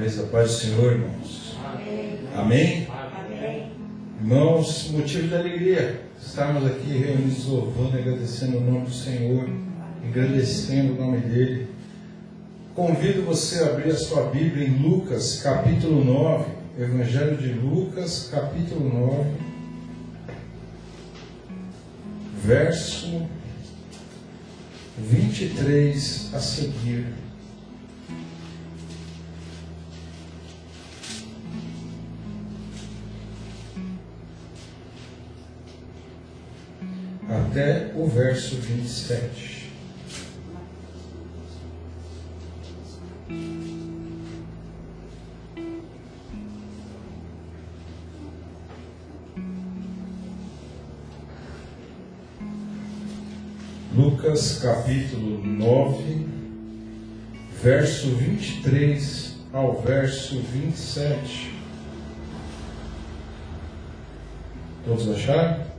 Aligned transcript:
vez 0.00 0.18
a 0.18 0.22
paz 0.22 0.50
do 0.50 0.56
Senhor, 0.56 0.92
irmãos. 0.92 1.56
Amém. 1.62 2.18
Amém? 2.34 2.88
Amém. 2.88 3.72
Irmãos, 4.18 4.90
motivo 4.92 5.28
de 5.28 5.34
alegria 5.34 6.00
estarmos 6.18 6.64
aqui 6.64 6.96
reunidos 6.96 7.44
louvando 7.44 7.98
agradecendo 7.98 8.56
o 8.56 8.60
nome 8.62 8.86
do 8.86 8.92
Senhor, 8.94 9.50
engrandecendo 10.02 10.94
o 10.94 10.96
nome 10.96 11.18
dEle. 11.18 11.68
Convido 12.74 13.26
você 13.26 13.62
a 13.62 13.66
abrir 13.66 13.90
a 13.90 13.96
sua 13.96 14.30
Bíblia 14.30 14.66
em 14.66 14.78
Lucas, 14.78 15.42
capítulo 15.42 16.02
9, 16.02 16.46
Evangelho 16.78 17.36
de 17.36 17.52
Lucas, 17.52 18.30
capítulo 18.30 18.88
9, 18.88 19.30
verso 22.42 23.28
23 24.96 26.30
a 26.32 26.38
seguir. 26.38 27.19
Até 37.50 37.90
o 37.96 38.06
verso 38.06 38.54
27. 38.56 39.72
Lucas 53.96 54.60
capítulo 54.62 55.44
9, 55.44 56.26
verso 57.60 58.14
23 58.14 59.34
ao 59.52 59.82
verso 59.82 60.40
27. 60.40 61.52
Todos 64.86 65.08
acharam? 65.10 65.69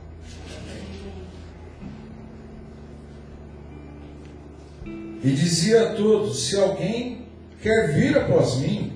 E 5.22 5.30
dizia 5.30 5.82
a 5.82 5.94
todos: 5.94 6.48
Se 6.48 6.58
alguém 6.58 7.26
quer 7.62 7.92
vir 7.94 8.16
após 8.16 8.56
mim, 8.56 8.92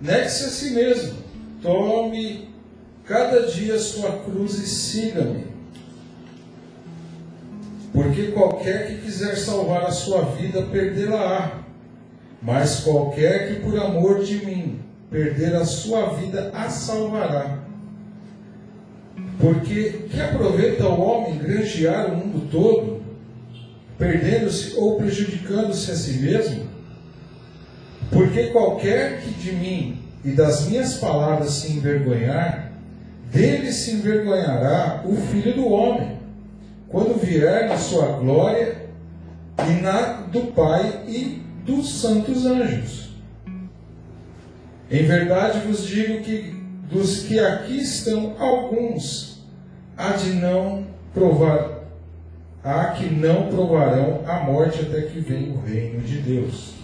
negue-se 0.00 0.44
a 0.44 0.48
si 0.48 0.70
mesmo, 0.70 1.14
tome 1.62 2.48
cada 3.04 3.46
dia 3.46 3.78
sua 3.78 4.12
cruz 4.24 4.58
e 4.58 4.66
siga-me. 4.66 5.46
Porque 7.92 8.32
qualquer 8.32 8.88
que 8.88 9.02
quiser 9.02 9.36
salvar 9.36 9.84
a 9.84 9.92
sua 9.92 10.22
vida, 10.22 10.62
perdê-la-á. 10.62 11.62
Mas 12.42 12.80
qualquer 12.80 13.48
que 13.48 13.60
por 13.60 13.78
amor 13.78 14.22
de 14.22 14.44
mim 14.44 14.80
perder 15.10 15.54
a 15.54 15.64
sua 15.64 16.10
vida, 16.14 16.50
a 16.52 16.68
salvará. 16.68 17.60
Porque 19.40 20.08
que 20.10 20.20
aproveita 20.20 20.88
o 20.88 21.00
homem 21.00 21.38
granjear 21.38 22.12
o 22.12 22.16
mundo 22.16 22.50
todo, 22.50 22.93
perdendo-se 23.98 24.74
ou 24.76 24.96
prejudicando-se 24.96 25.90
a 25.90 25.94
si 25.94 26.12
mesmo? 26.18 26.66
Porque 28.10 28.48
qualquer 28.48 29.20
que 29.20 29.30
de 29.30 29.52
mim 29.52 29.98
e 30.24 30.30
das 30.30 30.68
minhas 30.68 30.94
palavras 30.94 31.50
se 31.52 31.72
envergonhar, 31.72 32.72
dele 33.30 33.72
se 33.72 33.92
envergonhará 33.92 35.02
o 35.04 35.16
Filho 35.16 35.54
do 35.54 35.68
Homem, 35.68 36.18
quando 36.88 37.20
vier 37.20 37.68
na 37.68 37.76
sua 37.76 38.18
glória 38.18 38.86
e 39.68 39.82
na 39.82 40.22
do 40.22 40.52
Pai 40.52 41.02
e 41.06 41.42
dos 41.66 42.00
santos 42.00 42.46
anjos. 42.46 43.10
Em 44.90 45.04
verdade 45.04 45.66
vos 45.66 45.86
digo 45.86 46.22
que 46.22 46.54
dos 46.90 47.22
que 47.22 47.40
aqui 47.40 47.78
estão, 47.78 48.36
alguns 48.38 49.42
há 49.96 50.10
de 50.12 50.34
não 50.34 50.86
provar 51.12 51.73
há 52.64 52.86
que 52.92 53.04
não 53.14 53.48
provarão 53.48 54.22
a 54.26 54.40
morte 54.40 54.80
até 54.80 55.02
que 55.02 55.20
venha 55.20 55.52
o 55.52 55.60
reino 55.60 56.00
de 56.00 56.18
Deus. 56.18 56.74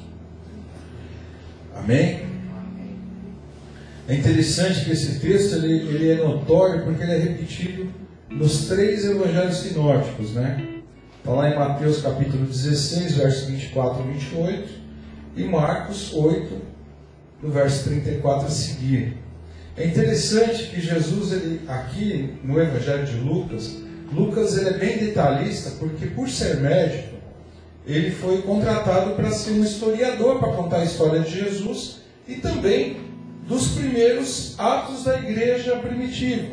Amém? 1.75 2.29
É 4.07 4.15
interessante 4.15 4.85
que 4.85 4.91
esse 4.91 5.19
texto 5.21 5.57
ele, 5.57 5.89
ele 5.89 6.11
é 6.11 6.17
notório 6.17 6.85
porque 6.85 7.03
ele 7.03 7.13
é 7.13 7.19
repetido 7.19 7.89
nos 8.29 8.67
três 8.67 9.05
evangelhos 9.05 9.57
sinóticos, 9.59 10.35
né? 10.35 10.83
Está 11.19 11.33
lá 11.33 11.51
em 11.51 11.59
Mateus 11.59 12.03
capítulo 12.03 12.45
16, 12.47 13.17
versos 13.17 13.49
24 13.49 14.03
e 14.03 14.13
28, 14.13 14.69
e 15.37 15.45
Marcos 15.45 16.13
8, 16.13 16.55
no 17.43 17.51
verso 17.51 17.89
34 17.89 18.47
a 18.47 18.51
seguir. 18.51 19.17
É 19.77 19.87
interessante 19.87 20.67
que 20.67 20.81
Jesus, 20.81 21.33
ele, 21.33 21.61
aqui 21.69 22.35
no 22.43 22.61
Evangelho 22.61 23.07
de 23.07 23.17
Lucas, 23.17 23.83
Lucas 24.13 24.57
ele 24.57 24.71
é 24.71 24.73
bem 24.73 24.99
detalhista 24.99 25.71
porque, 25.79 26.07
por 26.07 26.29
ser 26.29 26.57
médico, 26.57 27.15
ele 27.87 28.11
foi 28.11 28.43
contratado 28.43 29.15
para 29.15 29.31
ser 29.31 29.53
um 29.53 29.65
historiador 29.65 30.39
para 30.39 30.53
contar 30.53 30.79
a 30.79 30.85
história 30.85 31.21
de 31.21 31.31
Jesus 31.31 32.01
e 32.27 32.37
também 32.37 32.99
dos 33.47 33.69
primeiros 33.69 34.59
atos 34.59 35.05
da 35.05 35.19
igreja 35.19 35.77
primitiva. 35.77 36.49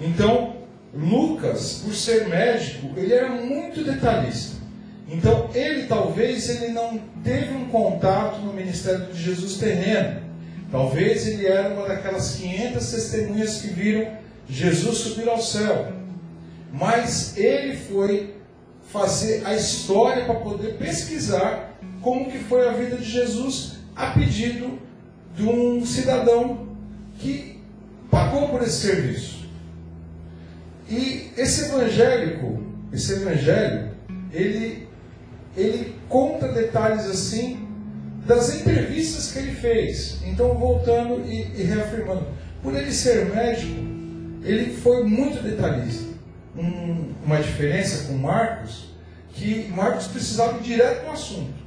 Então, 0.00 0.56
Lucas, 0.92 1.82
por 1.84 1.94
ser 1.94 2.28
médico, 2.28 2.90
ele 2.96 3.12
era 3.12 3.28
muito 3.28 3.84
detalhista. 3.84 4.56
Então, 5.08 5.50
ele 5.54 5.86
talvez 5.86 6.48
ele 6.48 6.72
não 6.72 7.00
teve 7.22 7.54
um 7.54 7.66
contato 7.66 8.40
no 8.40 8.52
ministério 8.52 9.06
de 9.06 9.22
Jesus 9.22 9.56
terreno. 9.56 10.20
Talvez 10.70 11.26
ele 11.26 11.46
era 11.46 11.74
uma 11.74 11.88
daquelas 11.88 12.36
500 12.36 12.90
testemunhas 12.90 13.60
que 13.60 13.68
viram 13.68 14.12
Jesus 14.48 14.98
subir 14.98 15.28
ao 15.28 15.40
céu 15.40 15.99
mas 16.72 17.36
ele 17.36 17.76
foi 17.76 18.34
fazer 18.90 19.44
a 19.44 19.54
história 19.54 20.24
para 20.24 20.34
poder 20.34 20.74
pesquisar 20.74 21.76
como 22.00 22.30
que 22.30 22.38
foi 22.38 22.68
a 22.68 22.72
vida 22.72 22.96
de 22.96 23.04
Jesus 23.04 23.78
a 23.94 24.10
pedido 24.10 24.78
de 25.36 25.44
um 25.44 25.84
cidadão 25.84 26.68
que 27.18 27.60
pagou 28.10 28.48
por 28.48 28.62
esse 28.62 28.86
serviço. 28.88 29.48
E 30.88 31.30
esse 31.36 31.66
evangélico, 31.66 32.62
esse 32.92 33.12
evangelho, 33.12 33.90
ele, 34.32 34.88
ele 35.56 35.94
conta 36.08 36.48
detalhes 36.48 37.06
assim 37.06 37.68
das 38.26 38.54
entrevistas 38.54 39.32
que 39.32 39.38
ele 39.38 39.52
fez. 39.52 40.18
Então, 40.26 40.54
voltando 40.54 41.24
e, 41.26 41.42
e 41.56 41.62
reafirmando, 41.62 42.26
por 42.62 42.74
ele 42.74 42.92
ser 42.92 43.26
médico, 43.26 43.80
ele 44.42 44.74
foi 44.76 45.04
muito 45.04 45.42
detalhista 45.42 46.10
um, 46.56 47.12
uma 47.24 47.36
diferença 47.38 48.06
com 48.06 48.14
Marcos, 48.14 48.90
que 49.32 49.68
Marcos 49.68 50.08
precisava 50.08 50.58
ir 50.58 50.62
direto 50.62 51.06
no 51.06 51.12
assunto. 51.12 51.60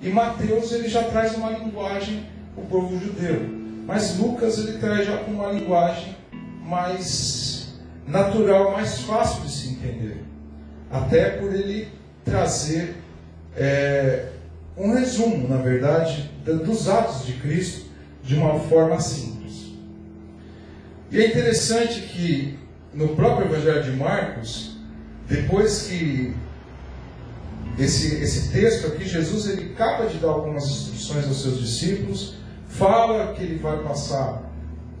E 0.00 0.08
Mateus 0.08 0.72
ele 0.72 0.88
já 0.88 1.04
traz 1.04 1.34
uma 1.36 1.50
linguagem 1.50 2.26
para 2.54 2.64
o 2.64 2.66
povo 2.66 2.98
judeu. 2.98 3.62
Mas 3.86 4.18
Lucas 4.18 4.58
ele 4.58 4.78
traz 4.78 5.06
já 5.06 5.20
uma 5.22 5.52
linguagem 5.52 6.16
mais 6.64 7.78
natural, 8.06 8.72
mais 8.72 9.00
fácil 9.00 9.42
de 9.42 9.50
se 9.50 9.68
entender. 9.70 10.24
Até 10.90 11.30
por 11.30 11.54
ele 11.54 11.88
trazer 12.24 12.96
é, 13.56 14.26
um 14.76 14.92
resumo, 14.92 15.48
na 15.48 15.56
verdade, 15.56 16.30
dos 16.44 16.88
atos 16.88 17.26
de 17.26 17.34
Cristo 17.34 17.86
de 18.22 18.34
uma 18.34 18.58
forma 18.60 19.00
simples. 19.00 19.72
E 21.10 21.20
é 21.20 21.26
interessante 21.28 22.00
que 22.00 22.58
no 22.94 23.08
próprio 23.16 23.46
Evangelho 23.46 23.82
de 23.82 23.92
Marcos, 23.92 24.76
depois 25.28 25.86
que 25.88 26.34
esse, 27.78 28.16
esse 28.16 28.52
texto 28.52 28.86
aqui, 28.88 29.04
Jesus 29.04 29.48
ele 29.48 29.72
acaba 29.72 30.06
de 30.06 30.18
dar 30.18 30.28
algumas 30.28 30.64
instruções 30.64 31.26
aos 31.26 31.42
seus 31.42 31.58
discípulos, 31.58 32.34
fala 32.68 33.32
que 33.32 33.42
ele 33.42 33.58
vai 33.58 33.78
passar 33.82 34.42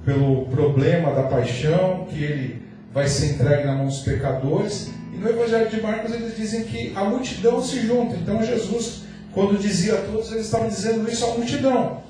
pelo 0.04 0.46
problema 0.46 1.12
da 1.12 1.24
paixão, 1.24 2.06
que 2.08 2.22
ele 2.22 2.62
vai 2.92 3.06
ser 3.06 3.34
entregue 3.34 3.64
na 3.64 3.74
mão 3.74 3.86
dos 3.86 4.00
pecadores. 4.00 4.90
E 5.12 5.16
no 5.16 5.28
Evangelho 5.28 5.68
de 5.68 5.80
Marcos 5.80 6.12
eles 6.12 6.36
dizem 6.36 6.64
que 6.64 6.92
a 6.96 7.04
multidão 7.04 7.62
se 7.62 7.80
junta. 7.80 8.16
Então 8.16 8.42
Jesus, 8.42 9.02
quando 9.32 9.58
dizia 9.58 9.94
a 9.94 10.02
todos, 10.02 10.32
eles 10.32 10.46
estavam 10.46 10.68
dizendo 10.68 11.10
isso 11.10 11.24
à 11.24 11.34
multidão. 11.34 12.02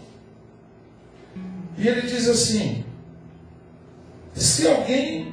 E 1.76 1.88
ele 1.88 2.02
diz 2.02 2.28
assim: 2.28 2.84
se 4.32 4.66
alguém 4.66 5.32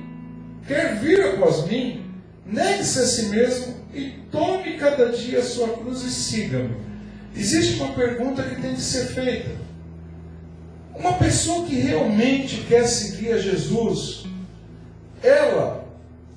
quer 0.70 1.00
vir 1.00 1.20
após 1.26 1.66
mim, 1.66 2.06
negue-se 2.46 3.00
a 3.00 3.08
si 3.08 3.26
mesmo 3.30 3.74
e 3.92 4.12
tome 4.32 4.78
cada 4.78 5.10
dia 5.10 5.40
a 5.40 5.44
sua 5.44 5.68
cruz 5.70 6.04
e 6.04 6.12
siga-me. 6.12 6.78
Existe 7.36 7.82
uma 7.82 7.94
pergunta 7.94 8.44
que 8.44 8.62
tem 8.62 8.76
que 8.76 8.82
ser 8.82 9.08
feita. 9.08 9.50
Uma 10.94 11.14
pessoa 11.14 11.66
que 11.66 11.74
realmente 11.74 12.66
quer 12.68 12.86
seguir 12.86 13.34
a 13.34 13.40
Jesus, 13.40 14.26
ela 15.24 15.88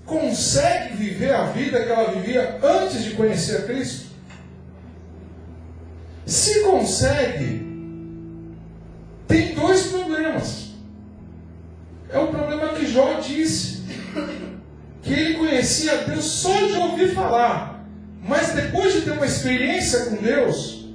consegue 0.06 0.96
viver 0.96 1.34
a 1.34 1.46
vida 1.46 1.84
que 1.84 1.90
ela 1.90 2.12
vivia 2.12 2.58
antes 2.62 3.05
de 3.05 3.11
conhecer 3.11 3.58
a 3.58 3.62
Cristo? 3.62 4.12
Se 6.25 6.62
consegue, 6.62 7.67
tem 9.29 9.55
dois 9.55 9.88
problemas. 9.88 10.70
É 12.08 12.19
o 12.19 12.29
problema 12.29 12.69
que 12.70 12.87
Jó 12.87 13.20
disse. 13.20 13.81
Que 15.03 15.12
ele 15.12 15.35
conhecia 15.35 15.99
Deus 15.99 16.25
só 16.25 16.55
de 16.67 16.75
ouvir 16.75 17.15
falar. 17.15 17.85
Mas 18.23 18.53
depois 18.53 18.94
de 18.94 19.03
ter 19.03 19.12
uma 19.12 19.27
experiência 19.27 20.06
com 20.06 20.17
Deus, 20.17 20.87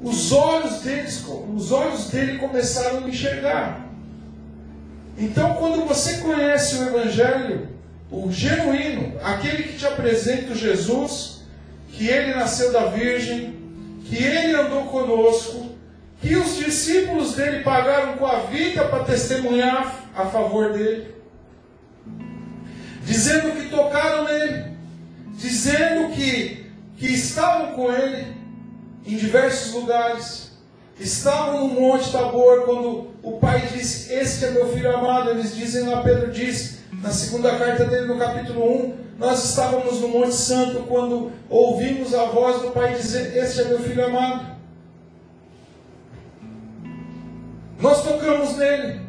os 0.00 0.32
olhos, 0.32 0.80
deles, 0.80 1.24
os 1.54 1.70
olhos 1.70 2.08
dele 2.08 2.38
começaram 2.38 3.04
a 3.04 3.08
enxergar. 3.08 3.86
Então, 5.16 5.54
quando 5.54 5.86
você 5.86 6.18
conhece 6.18 6.76
o 6.76 6.88
Evangelho, 6.88 7.68
o 8.10 8.32
genuíno, 8.32 9.12
aquele 9.22 9.64
que 9.64 9.78
te 9.78 9.86
apresenta 9.86 10.54
Jesus, 10.54 11.42
que 11.92 12.08
ele 12.08 12.34
nasceu 12.34 12.72
da 12.72 12.86
Virgem, 12.86 13.54
que 14.06 14.16
ele 14.16 14.54
andou 14.54 14.86
conosco, 14.86 15.70
que 16.20 16.34
os 16.36 16.56
discípulos 16.56 17.34
dele 17.34 17.62
pagaram 17.62 18.14
com 18.14 18.26
a 18.26 18.40
vida 18.40 18.84
para 18.86 19.04
testemunhar 19.04 20.10
a 20.16 20.26
favor 20.26 20.72
dele, 20.72 21.14
dizendo 23.04 23.52
que 23.52 23.68
tocaram 23.68 24.24
nele, 24.24 24.76
dizendo 25.32 26.12
que, 26.14 26.66
que 26.96 27.06
estavam 27.06 27.72
com 27.72 27.92
ele 27.92 28.26
em 29.06 29.16
diversos 29.16 29.72
lugares, 29.72 30.50
estavam 30.98 31.66
no 31.68 31.80
Monte 31.80 32.12
Tabor 32.12 32.64
quando 32.64 33.10
o 33.22 33.38
pai 33.38 33.68
disse: 33.72 34.12
Este 34.12 34.44
é 34.44 34.50
meu 34.50 34.72
filho 34.72 34.94
amado. 34.94 35.30
Eles 35.30 35.56
dizem 35.56 35.88
lá, 35.88 36.02
Pedro 36.02 36.30
diz, 36.30 36.80
na 37.02 37.10
segunda 37.10 37.56
carta 37.56 37.84
dele, 37.84 38.06
no 38.06 38.18
capítulo 38.18 38.86
1, 38.86 38.94
nós 39.18 39.44
estávamos 39.44 40.00
no 40.00 40.08
Monte 40.08 40.34
Santo 40.34 40.84
quando 40.86 41.32
ouvimos 41.48 42.14
a 42.14 42.24
voz 42.26 42.62
do 42.62 42.70
pai 42.70 42.94
dizer: 42.94 43.36
Este 43.36 43.62
é 43.62 43.64
meu 43.64 43.80
filho 43.80 44.06
amado. 44.06 44.50
Nós 47.80 48.02
tocamos 48.02 48.56
nele. 48.56 49.00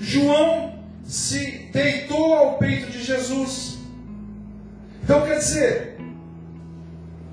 João 0.00 0.73
se 1.04 1.68
deitou 1.72 2.34
ao 2.34 2.58
peito 2.58 2.90
de 2.90 3.02
Jesus. 3.02 3.78
Então 5.02 5.26
quer 5.26 5.38
dizer, 5.38 5.96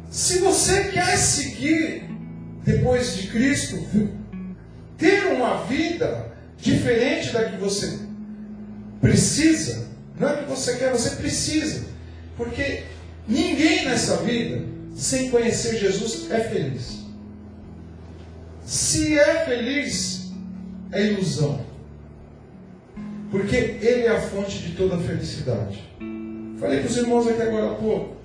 se 0.10 0.40
você 0.40 0.86
quer 0.86 1.18
seguir 1.18 2.04
depois 2.64 3.16
de 3.16 3.28
Cristo, 3.28 3.78
ter 4.98 5.28
uma 5.34 5.64
vida 5.64 6.32
diferente 6.58 7.32
da 7.32 7.50
que 7.50 7.58
você 7.58 8.00
precisa, 9.00 9.88
não 10.20 10.30
é 10.30 10.44
que 10.44 10.50
você 10.50 10.76
quer, 10.78 10.92
você 10.92 11.16
precisa. 11.16 11.86
Porque 12.38 12.84
ninguém 13.28 13.86
nessa 13.86 14.18
vida, 14.18 14.64
sem 14.96 15.30
conhecer 15.30 15.80
Jesus, 15.80 16.30
é 16.30 16.40
feliz. 16.42 17.00
Se 18.66 19.18
é 19.18 19.46
feliz, 19.46 20.32
é 20.92 21.08
ilusão. 21.08 21.71
Porque 23.32 23.56
Ele 23.56 24.04
é 24.04 24.10
a 24.10 24.22
fonte 24.22 24.60
de 24.60 24.76
toda 24.76 24.98
felicidade. 24.98 25.82
Falei 26.60 26.82
para 26.82 26.90
os 26.90 26.98
irmãos 26.98 27.28
aqui 27.28 27.42
agora 27.42 27.72
há 27.72 27.76
pouco. 27.76 28.18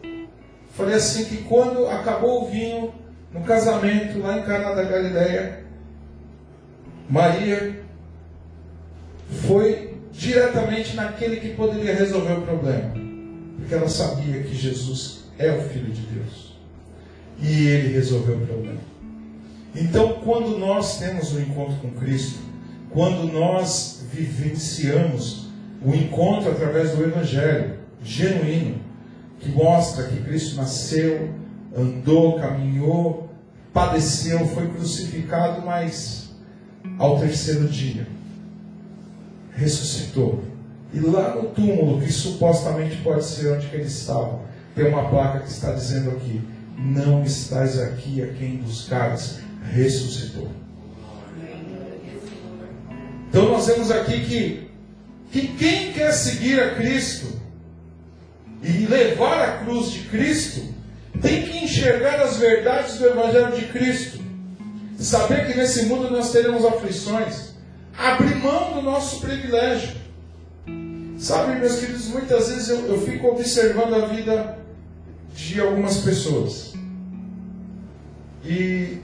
Falei 0.75 0.97
assim 0.97 1.25
que 1.25 1.45
quando 1.45 1.87
acabou 1.87 2.43
o 2.43 2.51
vinho 2.51 2.93
no 3.33 3.41
casamento 3.43 4.19
lá 4.19 4.39
em 4.39 4.43
Cana 4.43 4.75
da 4.75 4.83
Galileia, 4.83 5.65
Maria 7.09 7.83
foi 9.47 9.95
diretamente 10.13 10.97
naquele 10.97 11.37
que 11.37 11.51
poderia 11.51 11.95
resolver 11.95 12.35
o 12.35 12.43
problema. 12.43 12.93
Porque 13.57 13.75
ela 13.75 13.89
sabia 13.89 14.43
que 14.43 14.55
Jesus 14.55 15.25
é 15.39 15.51
o 15.53 15.63
Filho 15.63 15.93
de 15.93 16.03
Deus. 16.03 16.57
E 17.41 17.69
ele 17.69 17.95
resolveu 17.95 18.37
o 18.37 18.47
problema. 18.47 18.81
Então, 19.75 20.21
quando 20.25 20.59
nós 20.59 20.99
temos 20.99 21.33
o 21.33 21.37
um 21.37 21.41
encontro 21.41 21.77
com 21.77 21.91
Cristo, 21.93 22.39
quando 22.91 23.31
nós 23.31 24.06
vivenciamos 24.23 25.49
o 25.85 25.95
encontro 25.95 26.51
através 26.51 26.93
do 26.93 27.05
Evangelho 27.05 27.77
genuíno, 28.03 28.81
que 29.41 29.51
mostra 29.51 30.05
que 30.05 30.23
Cristo 30.23 30.57
nasceu, 30.57 31.31
andou, 31.77 32.39
caminhou, 32.39 33.31
padeceu, 33.73 34.47
foi 34.49 34.69
crucificado, 34.69 35.65
mas 35.65 36.31
ao 36.99 37.19
terceiro 37.21 37.69
dia 37.69 38.07
ressuscitou. 39.55 40.43
E 40.93 41.01
lá 41.01 41.35
no 41.35 41.49
túmulo, 41.49 42.01
que 42.01 42.13
supostamente 42.13 42.97
pode 43.03 43.25
ser 43.25 43.53
onde 43.53 43.67
ele 43.73 43.85
estava, 43.85 44.41
tem 44.75 44.89
uma 44.89 45.09
placa 45.09 45.41
que 45.41 45.51
está 45.51 45.73
dizendo 45.73 46.11
aqui: 46.11 46.41
Não 46.79 47.23
estás 47.25 47.79
aqui 47.81 48.23
a 48.23 48.29
quem 48.29 48.57
buscares, 48.59 49.41
ressuscitou. 49.73 50.49
Então 53.29 53.49
nós 53.49 53.67
vemos 53.67 53.91
aqui 53.91 54.21
que, 54.21 54.71
que 55.31 55.49
quem 55.57 55.93
quer 55.93 56.13
seguir 56.13 56.61
a 56.61 56.75
Cristo 56.75 57.37
e 58.63 58.87
levar 58.87 59.41
a 59.41 59.53
cruz 59.59 59.91
de 59.91 60.01
Cristo, 60.09 60.75
tem 61.21 61.43
que 61.43 61.65
enxergar 61.65 62.21
as 62.21 62.37
verdades 62.37 62.99
do 62.99 63.07
Evangelho 63.07 63.57
de 63.57 63.67
Cristo. 63.67 64.19
Saber 64.99 65.47
que 65.47 65.57
nesse 65.57 65.87
mundo 65.87 66.11
nós 66.11 66.33
teremos 66.33 66.65
aflições. 66.65 67.55
Abrir 67.97 68.37
mão 68.37 68.75
do 68.75 68.83
nosso 68.83 69.21
privilégio. 69.21 69.97
Sabe, 71.19 71.59
meus 71.59 71.79
queridos, 71.79 72.09
muitas 72.09 72.49
vezes 72.49 72.69
eu, 72.69 72.87
eu 72.87 73.01
fico 73.01 73.29
observando 73.29 73.95
a 73.95 74.07
vida 74.07 74.59
de 75.35 75.61
algumas 75.61 75.99
pessoas. 75.99 76.75
E 78.45 78.99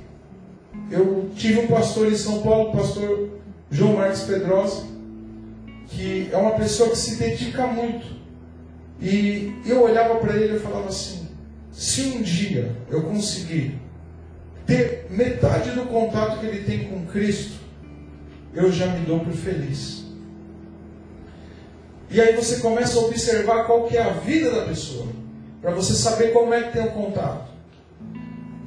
eu 0.90 1.30
tive 1.36 1.60
um 1.60 1.66
pastor 1.68 2.08
em 2.08 2.16
São 2.16 2.42
Paulo, 2.42 2.72
pastor 2.72 3.30
João 3.72 3.94
Marcos 3.94 4.24
Pedrosa, 4.24 4.84
que 5.88 6.28
é 6.30 6.36
uma 6.36 6.52
pessoa 6.52 6.90
que 6.90 6.98
se 6.98 7.16
dedica 7.16 7.66
muito. 7.66 8.06
E 9.00 9.54
eu 9.64 9.82
olhava 9.82 10.16
para 10.16 10.36
ele 10.36 10.56
e 10.56 10.60
falava 10.60 10.88
assim: 10.88 11.26
se 11.72 12.02
um 12.02 12.22
dia 12.22 12.76
eu 12.90 13.02
conseguir 13.02 13.80
ter 14.66 15.06
metade 15.08 15.70
do 15.70 15.86
contato 15.86 16.38
que 16.38 16.46
ele 16.46 16.64
tem 16.64 16.84
com 16.84 17.06
Cristo, 17.06 17.54
eu 18.52 18.70
já 18.70 18.86
me 18.88 19.06
dou 19.06 19.20
por 19.20 19.32
feliz. 19.32 20.04
E 22.10 22.20
aí 22.20 22.36
você 22.36 22.58
começa 22.58 22.98
a 22.98 23.04
observar 23.04 23.64
qual 23.64 23.84
que 23.84 23.96
é 23.96 24.02
a 24.02 24.10
vida 24.10 24.50
da 24.50 24.66
pessoa, 24.66 25.06
para 25.62 25.70
você 25.70 25.94
saber 25.94 26.34
como 26.34 26.52
é 26.52 26.64
que 26.64 26.72
tem 26.72 26.84
o 26.84 26.90
contato. 26.90 27.50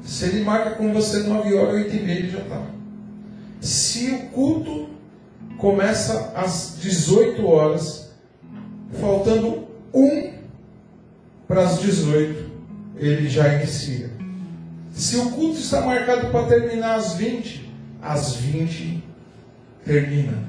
Se 0.01 0.25
ele 0.25 0.44
marca 0.44 0.72
com 0.72 0.91
você 0.91 1.20
9 1.20 1.53
horas, 1.53 1.75
8 1.75 1.96
e 1.96 2.00
meia, 2.00 2.20
ele 2.20 2.32
já 2.32 2.39
está. 2.39 2.63
Se 3.62 4.10
o 4.10 4.20
culto 4.30 4.95
começa 5.58 6.34
às 6.36 6.78
18 6.80 7.46
horas, 7.48 8.12
faltando 9.00 9.68
um 9.94 10.34
para 11.48 11.64
as 11.64 11.80
18, 11.80 12.52
ele 12.98 13.30
já 13.30 13.54
inicia. 13.56 14.10
Se 14.92 15.18
o 15.18 15.32
culto 15.32 15.60
está 15.60 15.82
marcado 15.82 16.28
para 16.28 16.48
terminar 16.48 16.96
às 16.96 17.14
20, 17.16 17.70
às 18.02 18.36
20 18.36 19.04
termina. 19.84 20.44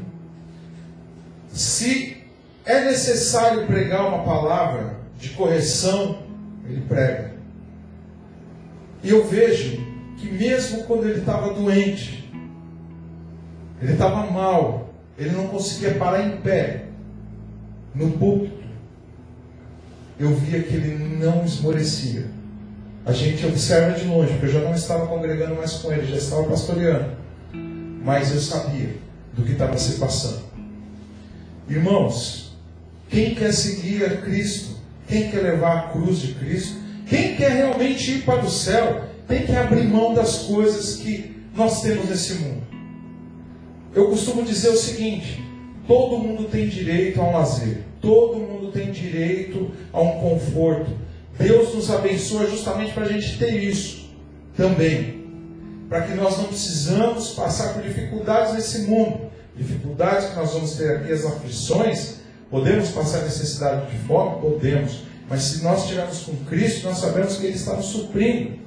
Se 1.53 2.17
é 2.65 2.85
necessário 2.85 3.67
pregar 3.67 4.07
uma 4.07 4.25
palavra 4.25 5.01
de 5.19 5.31
correção, 5.31 6.23
ele 6.69 6.83
prega. 6.83 7.35
E 9.03 9.11
eu 9.11 9.25
vejo 9.27 9.79
que 10.17 10.31
mesmo 10.31 10.85
quando 10.85 11.09
ele 11.09 11.21
estava 11.21 11.55
doente, 11.55 12.33
ele 13.81 13.93
estava 13.93 14.31
mal, 14.31 14.86
ele 15.19 15.31
não 15.31 15.47
conseguia 15.49 15.95
parar 15.95 16.23
em 16.23 16.37
pé 16.39 16.87
no 17.95 18.13
púlpito. 18.13 18.67
Eu 20.19 20.35
via 20.35 20.63
que 20.63 20.75
ele 20.75 21.19
não 21.19 21.45
esmorecia. 21.45 22.27
A 23.05 23.13
gente 23.13 23.47
observa 23.47 23.99
de 23.99 24.07
longe, 24.07 24.33
porque 24.33 24.47
eu 24.47 24.53
já 24.53 24.61
não 24.61 24.75
estava 24.75 25.07
congregando 25.07 25.55
mais 25.55 25.75
com 25.75 25.93
ele, 25.93 26.07
já 26.07 26.17
estava 26.17 26.45
pastoreando. 26.45 27.17
Mas 28.03 28.33
eu 28.33 28.41
sabia 28.41 28.97
do 29.35 29.43
que 29.43 29.53
estava 29.53 29.77
se 29.79 29.99
passando. 29.99 30.45
Irmãos, 31.69 32.57
quem 33.09 33.35
quer 33.35 33.53
seguir 33.53 34.05
a 34.05 34.17
Cristo, 34.19 34.77
quem 35.07 35.31
quer 35.31 35.43
levar 35.43 35.77
a 35.77 35.89
cruz 35.91 36.19
de 36.19 36.35
Cristo, 36.35 36.79
quem 37.07 37.37
quer 37.37 37.53
realmente 37.53 38.13
ir 38.13 38.23
para 38.23 38.45
o 38.45 38.51
céu, 38.51 39.05
tem 39.29 39.47
que 39.47 39.53
abrir 39.55 39.85
mão 39.85 40.15
das 40.15 40.39
coisas 40.39 40.97
que 40.97 41.37
nós 41.55 41.83
temos 41.83 42.09
nesse 42.09 42.35
mundo. 42.35 42.76
Eu 43.97 44.09
costumo 44.11 44.43
dizer 44.43 44.69
o 44.69 44.77
seguinte: 44.77 45.43
todo 45.89 46.19
mundo 46.19 46.45
tem 46.51 46.69
direito 46.69 47.19
a 47.19 47.25
um 47.25 47.33
lazer, 47.33 47.79
todo 47.99 48.37
mundo 48.37 48.71
tem 48.71 48.93
direito 48.93 49.71
a 49.91 50.03
um 50.03 50.21
conforto. 50.21 50.91
Deus 51.39 51.75
nos 51.75 51.91
abençoa 51.91 52.47
justamente 52.47 52.93
para 52.93 53.07
a 53.07 53.09
gente 53.09 53.39
ter 53.39 53.55
isso 53.63 54.11
também. 54.55 55.25
Para 55.89 56.03
que 56.03 56.15
nós 56.15 56.37
não 56.37 56.45
precisamos 56.45 57.31
passar 57.31 57.73
por 57.73 57.83
dificuldades 57.83 58.55
nesse 58.55 58.83
mundo. 58.83 59.31
Dificuldades 59.57 60.29
que 60.29 60.37
nós 60.37 60.53
vamos 60.53 60.73
ter 60.73 60.97
aqui, 60.97 61.13
as 61.13 61.25
aflições. 61.25 62.17
Podemos 62.51 62.91
passar 62.91 63.23
necessidade 63.23 63.91
de 63.91 63.99
fome? 64.07 64.41
Podemos. 64.41 65.05
Mas 65.29 65.43
se 65.43 65.65
nós 65.65 65.83
estivermos 65.83 66.19
com 66.21 66.37
Cristo, 66.45 66.87
nós 66.87 66.99
sabemos 66.99 67.37
que 67.37 67.47
Ele 67.47 67.57
está 67.57 67.75
nos 67.75 67.87
suprindo. 67.87 68.66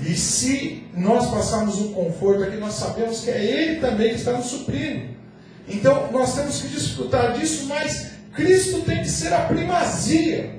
E 0.00 0.14
se 0.14 0.84
nós 0.94 1.30
passarmos 1.30 1.80
um 1.80 1.92
conforto 1.92 2.42
aqui, 2.42 2.56
nós 2.56 2.74
sabemos 2.74 3.20
que 3.20 3.30
é 3.30 3.42
Ele 3.42 3.80
também 3.80 4.10
que 4.10 4.16
está 4.16 4.32
nos 4.32 4.46
suprindo. 4.46 5.16
Então 5.68 6.10
nós 6.12 6.34
temos 6.34 6.60
que 6.60 6.68
desfrutar 6.68 7.32
disso, 7.32 7.66
mas 7.66 8.12
Cristo 8.34 8.82
tem 8.82 9.02
que 9.02 9.08
ser 9.08 9.32
a 9.32 9.40
primazia. 9.40 10.56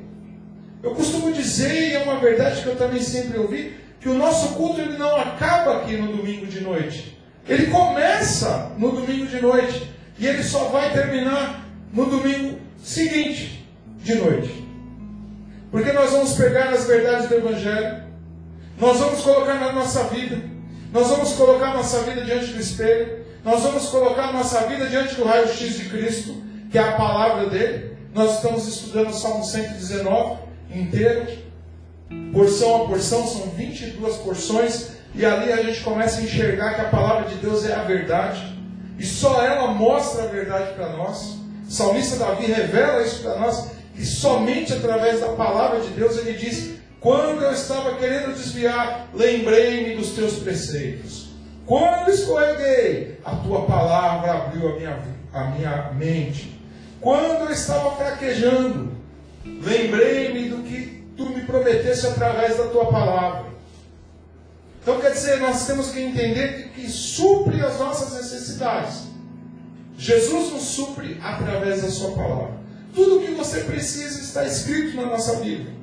Eu 0.82 0.96
costumo 0.96 1.32
dizer, 1.32 1.92
e 1.92 1.94
é 1.94 2.00
uma 2.00 2.20
verdade 2.20 2.62
que 2.62 2.68
eu 2.68 2.76
também 2.76 3.02
sempre 3.02 3.38
ouvi, 3.38 3.76
que 4.00 4.10
o 4.10 4.14
nosso 4.14 4.56
culto 4.56 4.82
ele 4.82 4.98
não 4.98 5.16
acaba 5.16 5.78
aqui 5.78 5.98
no 5.98 6.16
domingo 6.16 6.46
de 6.46 6.62
noite. 6.62 7.18
Ele 7.48 7.68
começa 7.68 8.72
no 8.78 8.92
domingo 8.92 9.26
de 9.26 9.42
noite 9.42 9.92
e 10.20 10.28
ele 10.28 10.44
só 10.44 10.66
vai 10.66 10.92
terminar 10.92 11.66
no 11.94 12.06
domingo 12.06 12.60
seguinte 12.84 13.66
de 14.04 14.16
noite. 14.16 14.66
Porque 15.72 15.92
nós 15.92 16.12
vamos 16.12 16.34
pegar 16.34 16.70
as 16.70 16.86
verdades 16.88 17.30
do 17.30 17.36
Evangelho, 17.36 18.04
nós 18.80 19.00
vamos 19.00 19.22
colocar 19.22 19.56
na 19.56 19.72
nossa 19.72 20.04
vida, 20.06 20.40
nós 20.94 21.08
vamos 21.08 21.34
colocar 21.34 21.74
nossa 21.74 22.04
vida 22.04 22.22
diante 22.22 22.54
do 22.54 22.60
espelho, 22.60 23.26
nós 23.44 23.62
vamos 23.62 23.88
colocar 23.88 24.32
nossa 24.32 24.62
vida 24.68 24.88
diante 24.88 25.16
do 25.16 25.24
raio-x 25.24 25.78
de 25.78 25.86
Cristo, 25.90 26.36
que 26.70 26.78
é 26.78 26.82
a 26.82 26.92
palavra 26.94 27.50
dele. 27.50 27.98
Nós 28.14 28.36
estamos 28.36 28.68
estudando 28.68 29.10
o 29.10 29.14
Salmo 29.14 29.44
119 29.44 30.40
inteiro, 30.74 31.28
porção 32.34 32.84
a 32.84 32.88
porção, 32.88 33.26
são 33.26 33.50
22 33.52 34.18
porções, 34.18 34.90
e 35.16 35.26
ali 35.26 35.52
a 35.52 35.64
gente 35.64 35.82
começa 35.82 36.20
a 36.20 36.24
enxergar 36.24 36.76
que 36.76 36.82
a 36.82 36.90
palavra 36.90 37.30
de 37.30 37.36
Deus 37.36 37.66
é 37.66 37.74
a 37.74 37.84
verdade, 37.84 38.58
e 39.00 39.06
só 39.06 39.44
ela 39.44 39.68
mostra 39.70 40.24
a 40.24 40.28
verdade 40.28 40.74
para 40.74 40.90
nós. 40.90 41.38
O 41.68 41.72
salmista 41.72 42.18
Davi 42.18 42.46
revela 42.46 43.04
isso 43.04 43.24
para 43.24 43.38
nós, 43.40 43.72
e 43.96 44.06
somente 44.06 44.74
através 44.74 45.22
da 45.22 45.30
palavra 45.30 45.80
de 45.80 45.90
Deus 45.90 46.18
ele 46.18 46.34
diz: 46.38 46.77
Quando 47.00 47.44
eu 47.44 47.52
estava 47.52 47.96
querendo 47.96 48.34
desviar, 48.34 49.10
lembrei-me 49.14 49.96
dos 49.96 50.12
teus 50.12 50.38
preceitos. 50.40 51.28
Quando 51.66 52.10
escorreguei, 52.10 53.20
a 53.24 53.36
tua 53.36 53.66
palavra 53.66 54.34
abriu 54.34 54.70
a 54.70 54.76
minha, 54.76 55.00
a 55.34 55.44
minha 55.46 55.92
mente. 55.94 56.60
Quando 57.00 57.46
eu 57.46 57.52
estava 57.52 57.96
fraquejando, 57.96 58.92
lembrei-me 59.46 60.50
do 60.50 60.64
que 60.64 61.06
tu 61.16 61.30
me 61.30 61.42
prometeste 61.44 62.08
através 62.08 62.58
da 62.58 62.68
tua 62.68 62.86
palavra. 62.86 63.48
Então 64.82 65.00
quer 65.00 65.12
dizer, 65.12 65.40
nós 65.40 65.68
temos 65.68 65.92
que 65.92 66.00
entender 66.00 66.70
que, 66.74 66.82
que 66.82 66.90
supre 66.90 67.62
as 67.62 67.78
nossas 67.78 68.14
necessidades. 68.14 69.04
Jesus 69.98 70.54
nos 70.54 70.64
supre 70.64 71.20
através 71.22 71.82
da 71.82 71.90
sua 71.90 72.12
palavra. 72.12 72.58
Tudo 72.96 73.18
o 73.18 73.22
que 73.26 73.32
você 73.34 73.62
precisa 73.62 74.20
está 74.22 74.46
escrito 74.46 74.96
na 74.96 75.08
nossa 75.08 75.36
Bíblia. 75.38 75.77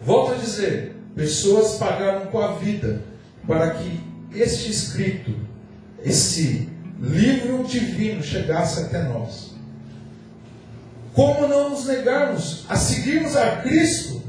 Volto 0.00 0.32
a 0.32 0.36
dizer: 0.36 0.96
pessoas 1.14 1.76
pagaram 1.76 2.26
com 2.26 2.38
a 2.40 2.52
vida 2.52 3.02
para 3.46 3.70
que 3.70 4.00
este 4.34 4.70
escrito, 4.70 5.34
esse 6.02 6.68
livro 7.00 7.64
divino 7.64 8.22
chegasse 8.22 8.80
até 8.80 9.02
nós. 9.02 9.50
Como 11.12 11.48
não 11.48 11.70
nos 11.70 11.86
negarmos 11.86 12.64
a 12.68 12.76
seguirmos 12.76 13.36
a 13.36 13.56
Cristo 13.56 14.22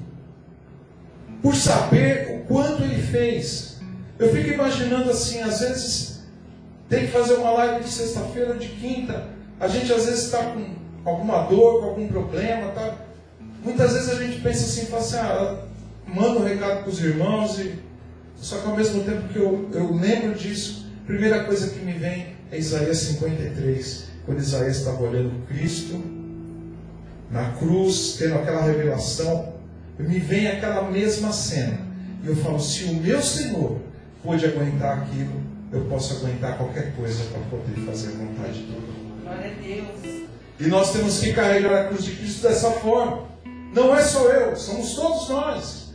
por 1.41 1.55
saber 1.55 2.41
o 2.41 2.47
quanto 2.47 2.83
Ele 2.83 3.01
fez? 3.01 3.79
Eu 4.17 4.31
fico 4.33 4.49
imaginando 4.49 5.09
assim, 5.09 5.41
às 5.41 5.59
vezes 5.59 6.21
tem 6.89 7.05
que 7.05 7.11
fazer 7.11 7.35
uma 7.35 7.51
live 7.51 7.83
de 7.83 7.89
sexta-feira, 7.89 8.55
de 8.55 8.67
quinta. 8.67 9.25
A 9.59 9.67
gente 9.67 9.91
às 9.93 10.05
vezes 10.05 10.25
está 10.25 10.43
com 10.43 10.75
alguma 11.05 11.43
dor, 11.43 11.81
com 11.81 11.89
algum 11.89 12.07
problema, 12.07 12.71
tá? 12.71 12.95
Muitas 13.63 13.93
vezes 13.93 14.09
a 14.09 14.15
gente 14.15 14.41
pensa 14.41 14.65
assim, 14.65 14.85
fala 14.87 15.01
assim, 15.01 15.17
ah, 15.17 15.57
manda 16.07 16.39
um 16.39 16.43
recado 16.43 16.81
para 16.81 16.89
os 16.89 16.99
irmãos, 17.03 17.59
e... 17.59 17.75
só 18.35 18.57
que 18.57 18.67
ao 18.67 18.75
mesmo 18.75 19.03
tempo 19.03 19.27
que 19.29 19.37
eu, 19.37 19.69
eu 19.73 19.93
lembro 19.93 20.33
disso, 20.33 20.87
a 21.03 21.07
primeira 21.07 21.43
coisa 21.43 21.69
que 21.69 21.79
me 21.79 21.93
vem 21.93 22.35
é 22.51 22.57
Isaías 22.57 22.97
53, 22.97 24.05
quando 24.25 24.39
Isaías 24.39 24.77
estava 24.77 25.03
olhando 25.03 25.45
Cristo 25.47 26.01
na 27.29 27.51
cruz, 27.51 28.15
tendo 28.17 28.35
aquela 28.35 28.63
revelação, 28.63 29.53
me 29.97 30.19
vem 30.19 30.47
aquela 30.47 30.89
mesma 30.89 31.31
cena. 31.31 31.79
E 32.23 32.27
eu 32.27 32.35
falo, 32.35 32.59
se 32.59 32.85
o 32.85 32.95
meu 32.95 33.21
Senhor 33.21 33.79
pôde 34.23 34.45
aguentar 34.45 34.99
aquilo, 34.99 35.41
eu 35.71 35.85
posso 35.85 36.15
aguentar 36.15 36.57
qualquer 36.57 36.93
coisa 36.95 37.23
para 37.25 37.39
poder 37.41 37.85
fazer 37.85 38.09
a 38.09 38.17
vontade 38.17 38.53
de 38.53 38.81
Glória 39.23 39.51
a 39.51 39.61
Deus. 39.61 40.27
E 40.59 40.67
nós 40.67 40.91
temos 40.91 41.19
que 41.19 41.33
carregar 41.33 41.85
a 41.85 41.87
cruz 41.87 42.03
de 42.03 42.11
Cristo 42.11 42.43
dessa 42.43 42.71
forma. 42.71 43.30
Não 43.71 43.95
é 43.95 44.01
só 44.01 44.29
eu, 44.29 44.55
somos 44.55 44.93
todos 44.95 45.29
nós. 45.29 45.93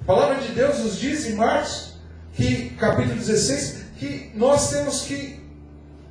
A 0.00 0.04
palavra 0.04 0.36
de 0.36 0.52
Deus 0.52 0.78
nos 0.78 0.98
diz 0.98 1.26
em 1.26 1.34
Marcos, 1.34 1.94
que, 2.32 2.70
capítulo 2.70 3.16
16, 3.16 3.84
que 3.98 4.30
nós 4.34 4.70
temos 4.70 5.02
que 5.02 5.40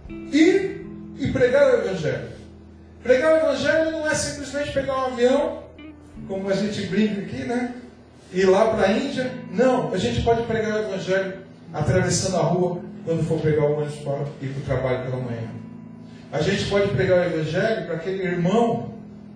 ir 0.10 0.86
e 1.18 1.32
pregar 1.32 1.74
o 1.74 1.78
Evangelho. 1.80 2.30
Pregar 3.02 3.34
o 3.34 3.38
Evangelho 3.38 3.92
não 3.92 4.08
é 4.08 4.14
simplesmente 4.14 4.72
pegar 4.74 4.98
um 4.98 5.14
avião, 5.14 5.64
como 6.28 6.50
a 6.50 6.56
gente 6.56 6.88
brinca 6.88 7.22
aqui, 7.22 7.44
né? 7.44 7.76
Ir 8.34 8.46
lá 8.46 8.70
para 8.76 8.88
a 8.88 8.92
Índia. 8.92 9.32
Não, 9.52 9.94
a 9.94 9.98
gente 9.98 10.24
pode 10.24 10.44
pregar 10.44 10.76
o 10.76 10.84
Evangelho 10.86 11.38
atravessando 11.74 12.38
a 12.38 12.42
rua 12.42 12.82
quando 13.06 13.24
for 13.24 13.40
pegar 13.40 13.66
o 13.66 13.78
ônibus 13.78 13.96
para 14.00 14.26
ir 14.42 14.50
para 14.50 14.60
o 14.60 14.66
trabalho 14.66 15.04
pela 15.04 15.22
manhã. 15.22 15.50
A 16.32 16.42
gente 16.42 16.66
pode 16.66 16.90
pregar 16.90 17.20
o 17.20 17.24
Evangelho 17.24 17.86
para 17.86 17.96
aquele 17.96 18.24
irmão 18.24 18.94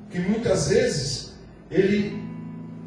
que 0.09 0.19
muitas 0.19 0.69
vezes 0.69 1.28
ele 1.69 2.23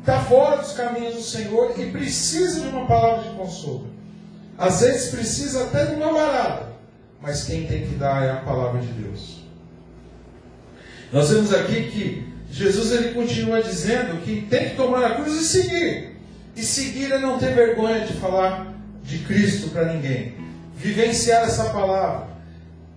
está 0.01 0.21
fora 0.21 0.61
dos 0.61 0.73
caminhos 0.73 1.15
do 1.15 1.23
Senhor 1.23 1.75
e 1.79 1.91
precisa 1.91 2.61
de 2.61 2.69
uma 2.69 2.87
palavra 2.87 3.29
de 3.29 3.37
consolo. 3.37 3.87
Às 4.59 4.81
vezes 4.81 5.11
precisa 5.11 5.65
até 5.65 5.87
de 5.87 5.95
uma 5.95 6.13
varada, 6.13 6.73
mas 7.21 7.45
quem 7.45 7.67
tem 7.67 7.87
que 7.87 7.95
dar 7.95 8.25
é 8.25 8.31
a 8.31 8.37
palavra 8.37 8.81
de 8.81 8.89
Deus. 8.89 9.43
Nós 11.13 11.31
vemos 11.31 11.53
aqui 11.53 11.91
que 11.91 12.33
Jesus 12.51 12.93
ele 12.93 13.15
continua 13.15 13.63
dizendo 13.63 14.23
que 14.23 14.43
tem 14.43 14.71
que 14.71 14.77
tomar 14.77 15.05
a 15.05 15.15
cruz 15.15 15.41
e 15.41 15.45
seguir. 15.45 16.17
E 16.55 16.63
seguir 16.63 17.13
é 17.13 17.19
não 17.19 17.39
ter 17.39 17.55
vergonha 17.55 18.01
de 18.07 18.13
falar 18.15 18.75
de 19.03 19.19
Cristo 19.21 19.71
para 19.71 19.93
ninguém. 19.93 20.35
Vivenciar 20.77 21.45
essa 21.45 21.71
palavra 21.71 22.33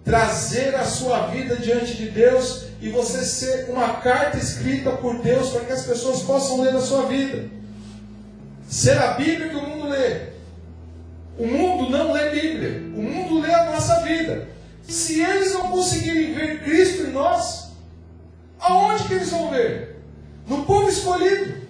trazer 0.06 0.76
a 0.76 0.86
sua 0.86 1.28
vida 1.28 1.56
diante 1.56 1.96
de 1.96 2.10
Deus 2.10 2.65
e 2.82 2.90
você 2.90 3.24
ser 3.24 3.70
uma 3.70 3.96
carta 3.96 4.38
escrita 4.38 4.92
por 4.92 5.20
Deus 5.20 5.50
para 5.50 5.66
que 5.66 5.74
as 5.74 5.86
pessoas 5.86 6.22
possam 6.22 6.62
ler 6.62 6.76
a 6.76 6.82
sua 6.82 7.06
vida. 7.08 7.50
Ser 8.68 8.98
a 8.98 9.14
Bíblia 9.14 9.50
que 9.50 9.56
o 9.56 9.68
mundo 9.68 9.90
lê. 9.90 10.36
O 11.38 11.48
mundo 11.48 11.90
não 11.90 12.12
lê 12.12 12.30
Bíblia, 12.30 12.84
o 12.96 13.02
mundo 13.02 13.40
lê 13.40 13.54
a 13.54 13.72
nossa 13.72 14.02
vida. 14.02 14.48
Se 14.84 15.22
eles 15.22 15.54
não 15.54 15.70
conseguirem 15.70 16.34
ver 16.34 16.64
Cristo 16.64 17.04
em 17.04 17.12
nós, 17.12 17.72
aonde 18.60 19.04
que 19.04 19.14
eles 19.16 19.30
vão 19.30 19.50
ver? 19.50 20.00
No 20.48 20.64
povo 20.66 20.90
escolhido. 20.90 21.66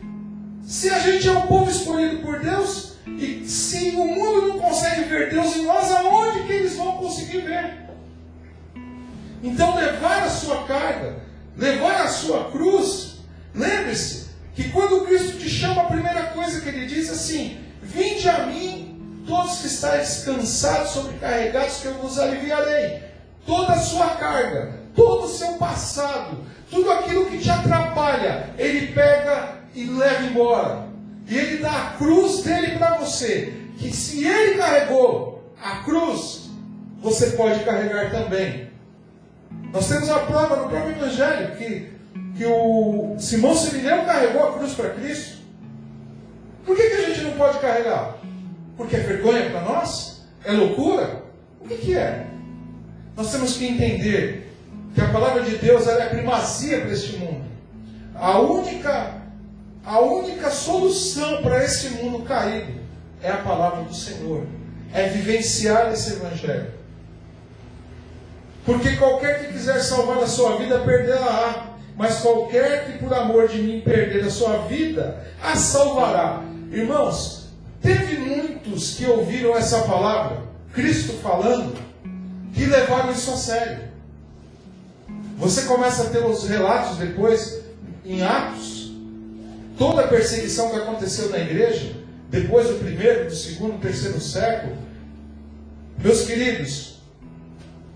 Se 0.63 0.89
a 0.89 1.00
gente 1.00 1.27
é 1.27 1.31
o 1.31 1.47
povo 1.47 1.69
escolhido 1.69 2.21
por 2.24 2.39
Deus, 2.39 2.95
e 3.07 3.47
se 3.47 3.91
o 3.91 4.05
mundo 4.05 4.47
não 4.47 4.59
consegue 4.59 5.03
ver 5.03 5.29
Deus 5.29 5.55
em 5.55 5.65
nós, 5.65 5.91
aonde 5.91 6.43
que 6.43 6.53
eles 6.53 6.75
vão 6.75 6.97
conseguir 6.97 7.41
ver? 7.41 7.84
Então, 9.45 9.75
levar 9.75 10.23
a 10.23 10.29
sua 10.29 10.63
carga, 10.63 11.17
levar 11.55 12.01
a 12.01 12.07
sua 12.07 12.49
cruz, 12.49 13.17
lembre-se 13.53 14.29
que 14.55 14.69
quando 14.69 15.05
Cristo 15.05 15.37
te 15.37 15.47
chama, 15.47 15.83
a 15.83 15.85
primeira 15.85 16.23
coisa 16.23 16.61
que 16.61 16.67
ele 16.67 16.87
diz 16.87 17.09
é 17.09 17.11
assim: 17.11 17.59
Vinde 17.83 18.27
a 18.27 18.47
mim, 18.47 19.23
todos 19.27 19.59
que 19.59 19.67
estáis 19.67 20.23
cansados, 20.23 20.89
sobrecarregados, 20.89 21.77
que 21.77 21.85
eu 21.85 21.93
vos 21.93 22.17
aliviarei. 22.17 23.03
Toda 23.45 23.73
a 23.73 23.79
sua 23.79 24.15
carga, 24.15 24.79
todo 24.95 25.25
o 25.25 25.29
seu 25.29 25.53
passado, 25.53 26.43
tudo 26.71 26.89
aquilo 26.89 27.27
que 27.27 27.37
te 27.37 27.51
atrapalha, 27.51 28.49
ele 28.57 28.93
pega 28.93 29.59
e 29.75 29.85
leva 29.85 30.23
embora. 30.23 30.87
E 31.27 31.37
ele 31.37 31.57
dá 31.57 31.71
a 31.71 31.97
cruz 31.97 32.41
dele 32.41 32.79
para 32.79 32.97
você. 32.97 33.53
Que 33.77 33.95
se 33.95 34.25
ele 34.25 34.57
carregou 34.57 35.53
a 35.61 35.83
cruz, 35.83 36.49
você 36.99 37.27
pode 37.31 37.63
carregar 37.63 38.09
também. 38.09 38.64
Nós 39.75 39.89
temos 39.89 40.10
a 40.10 40.20
prova 40.20 40.55
no 40.55 40.70
próprio 40.70 40.96
Evangelho 40.96 41.53
que, 41.58 41.91
que 42.38 42.46
o 42.46 43.17
Simão 43.20 43.53
Sirineu 43.53 44.05
carregou 44.05 44.48
a 44.48 44.53
cruz 44.53 44.74
para 44.74 44.91
Cristo. 44.91 45.39
Por 46.65 46.77
que, 46.77 46.82
que 46.82 46.94
a 46.94 47.10
gente 47.10 47.22
não 47.25 47.32
pode 47.34 47.60
carregar? 47.60 48.15
Porque 48.77 48.96
é 48.96 49.00
vergonha 49.00 49.50
para 49.50 49.60
nós? 49.60 50.25
É 50.46 50.53
loucura? 50.53 51.24
O 51.60 51.67
que, 51.67 51.75
que 51.75 51.94
é? 51.94 52.25
Nós 53.17 53.29
temos 53.34 53.58
que 53.58 53.65
entender 53.65 54.50
que 54.94 55.01
a 55.01 55.10
palavra 55.10 55.44
de 55.44 55.58
Deus 55.58 55.86
é 55.88 56.03
a 56.03 56.10
primazia 56.10 56.79
para 56.79 56.91
este 56.91 57.17
mundo. 57.17 57.44
A 58.15 58.39
única, 58.39 59.24
a 59.84 60.00
única 60.00 60.51
solução 60.51 61.41
para 61.41 61.65
esse 61.65 61.89
mundo 62.01 62.24
caído 62.24 62.79
é 63.22 63.29
a 63.29 63.38
palavra 63.39 63.84
do 63.84 63.94
Senhor. 63.94 64.46
É 64.94 65.10
vivenciar 65.10 65.91
esse 65.91 66.13
Evangelho. 66.13 66.84
Porque 68.65 68.95
qualquer 68.95 69.39
que 69.39 69.53
quiser 69.53 69.79
salvar 69.79 70.17
a 70.17 70.27
sua 70.27 70.57
vida, 70.57 70.79
perdê-la-á. 70.79 71.75
Mas 71.95 72.19
qualquer 72.19 72.86
que 72.86 72.98
por 72.98 73.13
amor 73.13 73.48
de 73.48 73.62
mim 73.62 73.81
perder 73.81 74.25
a 74.25 74.29
sua 74.29 74.57
vida, 74.67 75.24
a 75.41 75.55
salvará. 75.55 76.43
Irmãos, 76.72 77.48
teve 77.81 78.17
muitos 78.17 78.95
que 78.95 79.05
ouviram 79.05 79.55
essa 79.55 79.84
palavra, 79.84 80.39
Cristo 80.74 81.13
falando, 81.22 81.77
que 82.53 82.65
levaram 82.65 83.12
isso 83.12 83.31
a 83.31 83.38
sério. 83.38 83.86
Você 85.38 85.63
começa 85.63 86.03
a 86.03 86.10
ter 86.10 86.25
os 86.25 86.48
relatos 86.48 86.98
depois, 86.98 87.62
em 88.03 88.24
Atos, 88.24 88.91
toda 89.77 90.01
a 90.01 90.07
perseguição 90.07 90.72
que 90.72 90.77
aconteceu 90.77 91.29
na 91.29 91.39
igreja, 91.39 91.93
depois 92.29 92.67
do 92.67 92.75
primeiro, 92.75 93.25
do 93.25 93.36
segundo, 93.36 93.74
do 93.74 93.79
terceiro 93.79 94.19
século. 94.19 94.75
Meus 95.98 96.24
queridos, 96.24 96.94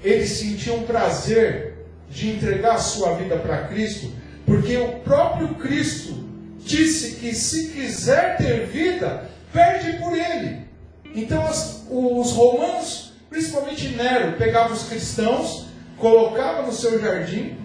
eles 0.03 0.29
sentiam 0.32 0.84
prazer 0.84 1.86
de 2.10 2.29
entregar 2.29 2.75
a 2.75 2.79
sua 2.79 3.15
vida 3.15 3.38
para 3.38 3.68
Cristo, 3.68 4.12
porque 4.46 4.77
o 4.77 5.00
próprio 5.00 5.56
Cristo 5.56 6.27
disse 6.60 7.15
que 7.15 7.34
se 7.34 7.70
quiser 7.70 8.38
ter 8.38 8.65
vida, 8.68 9.29
perde 9.53 9.98
por 10.00 10.18
ele. 10.18 10.68
Então 11.13 11.46
as, 11.46 11.86
os 11.89 12.32
romanos, 12.32 13.13
principalmente 13.29 13.89
Nero, 13.89 14.38
pegavam 14.38 14.74
os 14.74 14.84
cristãos, 14.84 15.65
colocava 15.98 16.63
no 16.63 16.72
seu 16.72 17.00
jardim, 17.00 17.58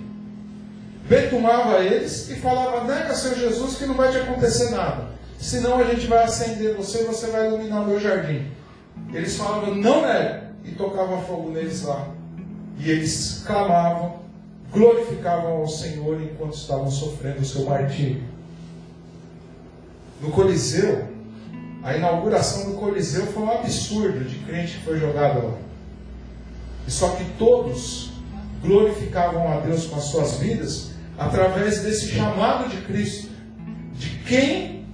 betumava 1.09 1.83
eles 1.83 2.29
e 2.31 2.37
falava: 2.37 2.85
nega 2.85 3.15
seu 3.15 3.37
Jesus 3.37 3.77
que 3.77 3.87
não 3.87 3.95
vai 3.95 4.11
te 4.11 4.19
acontecer 4.19 4.71
nada. 4.71 5.15
Senão 5.39 5.79
a 5.79 5.85
gente 5.85 6.07
vai 6.07 6.25
acender 6.25 6.75
você 6.75 7.03
e 7.03 7.05
você 7.05 7.27
vai 7.27 7.47
iluminar 7.47 7.83
o 7.83 7.87
meu 7.87 8.01
jardim. 8.01 8.51
Eles 9.13 9.37
falavam: 9.37 9.75
não 9.75 10.03
nega. 10.03 10.45
E 10.65 10.71
tocavam 10.71 11.23
fogo 11.25 11.51
neles 11.51 11.83
lá. 11.83 12.09
E 12.79 12.91
eles 12.91 13.43
clamavam, 13.47 14.21
glorificavam 14.73 15.59
ao 15.59 15.69
Senhor 15.69 16.21
enquanto 16.21 16.55
estavam 16.55 16.91
sofrendo 16.91 17.41
o 17.41 17.45
seu 17.45 17.65
martírio. 17.65 18.23
No 20.21 20.31
Coliseu, 20.31 21.09
a 21.83 21.97
inauguração 21.97 22.71
do 22.71 22.79
Coliseu 22.79 23.27
foi 23.27 23.43
um 23.43 23.51
absurdo 23.51 24.25
de 24.25 24.39
crente 24.41 24.79
que 24.79 24.85
foi 24.85 24.99
jogado 24.99 25.47
lá. 25.47 25.55
E 26.87 26.91
só 26.91 27.11
que 27.11 27.25
todos 27.39 28.11
glorificavam 28.63 29.53
a 29.53 29.61
Deus 29.61 29.87
com 29.87 29.97
as 29.97 30.05
suas 30.05 30.39
vidas 30.39 30.91
através 31.19 31.83
desse 31.83 32.09
chamado 32.09 32.69
de 32.69 32.79
Cristo. 32.83 33.31
De 33.95 34.11
quem 34.27 34.87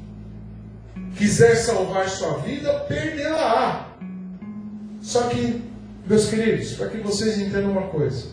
quiser 1.16 1.54
salvar 1.56 2.08
sua 2.08 2.38
vida, 2.38 2.72
perdê-la. 2.80 3.88
Só 5.00 5.28
que, 5.28 5.62
meus 6.06 6.28
queridos, 6.28 6.72
para 6.74 6.88
que 6.88 6.98
vocês 6.98 7.38
entendam 7.38 7.72
uma 7.72 7.88
coisa. 7.88 8.26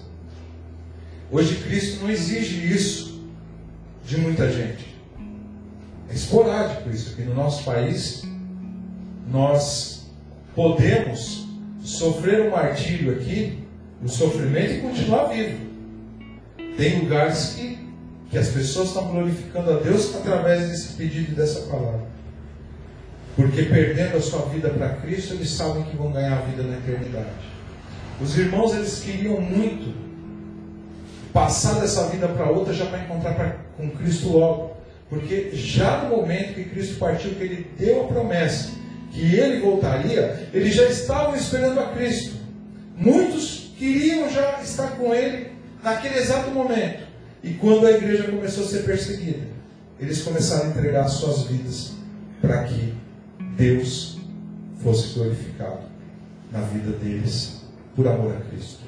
Hoje 1.30 1.56
Cristo 1.64 2.04
não 2.04 2.10
exige 2.10 2.74
isso 2.74 3.22
de 4.06 4.18
muita 4.18 4.50
gente. 4.52 4.96
É 6.10 6.14
esporádico 6.14 6.90
isso 6.90 7.14
aqui 7.14 7.24
no 7.24 7.36
nosso 7.36 7.64
país. 7.66 8.24
Nós 9.30 10.08
podemos 10.56 11.46
sofrer 11.84 12.48
um 12.48 12.52
martírio 12.52 13.14
aqui, 13.14 13.60
um 14.02 14.08
sofrimento 14.08 14.74
e 14.74 14.82
continuar 14.82 15.26
vivo. 15.26 15.68
Tem 16.78 17.00
lugares 17.02 17.56
que, 17.56 17.78
que 18.30 18.38
as 18.38 18.50
pessoas 18.50 18.90
estão 18.90 19.12
glorificando 19.12 19.72
a 19.72 19.80
Deus 19.80 20.16
através 20.16 20.70
desse 20.70 20.94
pedido 20.94 21.34
e 21.34 21.36
dessa 21.36 21.62
palavra. 21.62 22.08
Porque 23.36 23.64
perdendo 23.64 24.18
a 24.18 24.22
sua 24.22 24.46
vida 24.48 24.70
para 24.70 24.90
Cristo, 24.96 25.34
eles 25.34 25.50
sabem 25.50 25.84
que 25.84 25.98
vão 25.98 26.12
ganhar 26.12 26.38
a 26.38 26.42
vida 26.42 26.64
na 26.64 26.78
eternidade. 26.78 27.57
Os 28.20 28.38
irmãos, 28.38 28.74
eles 28.74 29.00
queriam 29.00 29.40
muito 29.40 29.96
passar 31.32 31.80
dessa 31.80 32.08
vida 32.08 32.28
para 32.28 32.50
outra 32.50 32.74
já 32.74 32.86
para 32.88 33.04
encontrar 33.04 33.36
pra, 33.36 33.58
com 33.78 33.90
Cristo 33.92 34.30
logo. 34.30 34.76
Porque 35.10 35.52
já 35.54 36.04
no 36.04 36.18
momento 36.18 36.56
que 36.56 36.66
Cristo 36.66 36.98
partiu, 36.98 37.36
que 37.36 37.44
ele 37.44 37.72
deu 37.78 38.04
a 38.04 38.08
promessa 38.08 38.72
que 39.12 39.36
ele 39.36 39.62
voltaria, 39.62 40.50
eles 40.54 40.76
já 40.76 40.86
estavam 40.86 41.36
esperando 41.36 41.80
a 41.80 41.92
Cristo. 41.92 42.36
Muitos 42.96 43.72
queriam 43.78 44.30
já 44.30 44.60
estar 44.62 44.92
com 44.98 45.14
ele 45.14 45.52
naquele 45.84 46.18
exato 46.18 46.52
momento. 46.52 47.08
E 47.44 47.54
quando 47.54 47.86
a 47.86 47.92
igreja 47.92 48.24
começou 48.24 48.66
a 48.66 48.68
ser 48.68 48.84
perseguida, 48.84 49.48
eles 50.00 50.24
começaram 50.24 50.66
a 50.66 50.70
entregar 50.70 51.06
as 51.06 51.14
suas 51.14 51.44
vidas 51.44 51.94
para 52.42 52.64
que 52.64 52.94
Deus 53.56 54.18
fosse 54.84 55.14
glorificado 55.14 55.82
na 56.52 56.62
vida 56.62 56.92
deles 56.98 57.57
por 57.98 58.08
amor 58.08 58.38
a 58.38 58.52
Cristo. 58.52 58.86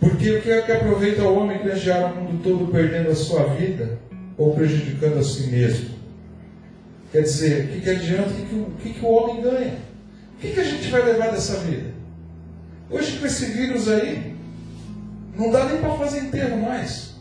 Porque 0.00 0.30
o 0.32 0.42
que 0.42 0.50
é 0.50 0.62
que 0.62 0.72
aproveita 0.72 1.22
o 1.22 1.38
homem 1.38 1.62
granjear 1.62 2.12
o 2.12 2.16
mundo 2.16 2.42
todo 2.42 2.72
perdendo 2.72 3.08
a 3.08 3.14
sua 3.14 3.44
vida 3.54 4.00
ou 4.36 4.52
prejudicando 4.52 5.18
a 5.18 5.22
si 5.22 5.46
mesmo? 5.46 5.94
Quer 7.12 7.22
dizer, 7.22 7.64
o 7.64 7.68
que, 7.68 7.80
que 7.82 7.90
adianta? 7.90 8.30
O 8.30 8.34
que, 8.34 8.42
que, 8.42 8.54
o, 8.54 8.70
que, 8.82 8.92
que 8.94 9.04
o 9.04 9.08
homem 9.08 9.42
ganha? 9.42 9.78
O 10.34 10.40
que, 10.40 10.52
que 10.52 10.60
a 10.60 10.64
gente 10.64 10.90
vai 10.90 11.04
levar 11.04 11.30
dessa 11.30 11.60
vida? 11.60 11.94
Hoje 12.90 13.18
com 13.18 13.26
esse 13.26 13.46
vírus 13.46 13.88
aí, 13.88 14.36
não 15.36 15.52
dá 15.52 15.66
nem 15.66 15.80
para 15.80 15.94
fazer 15.94 16.18
enterro 16.18 16.60
mais. 16.60 17.14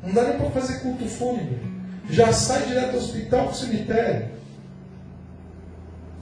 Não 0.00 0.14
dá 0.14 0.22
nem 0.22 0.38
para 0.38 0.50
fazer 0.50 0.78
culto 0.78 1.06
fúnebre. 1.06 1.58
Já 2.08 2.32
sai 2.32 2.66
direto 2.66 2.92
do 2.92 2.98
hospital 2.98 3.46
para 3.46 3.52
o 3.52 3.56
cemitério. 3.56 4.28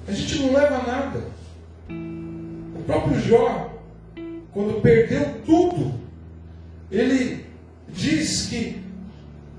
A 0.08 0.12
gente 0.12 0.38
não 0.38 0.54
leva 0.54 0.78
nada. 0.78 1.33
O 2.84 2.86
próprio 2.86 3.18
Jó, 3.18 3.80
quando 4.52 4.82
perdeu 4.82 5.40
tudo, 5.46 5.94
ele 6.90 7.46
diz 7.88 8.46
que 8.48 8.84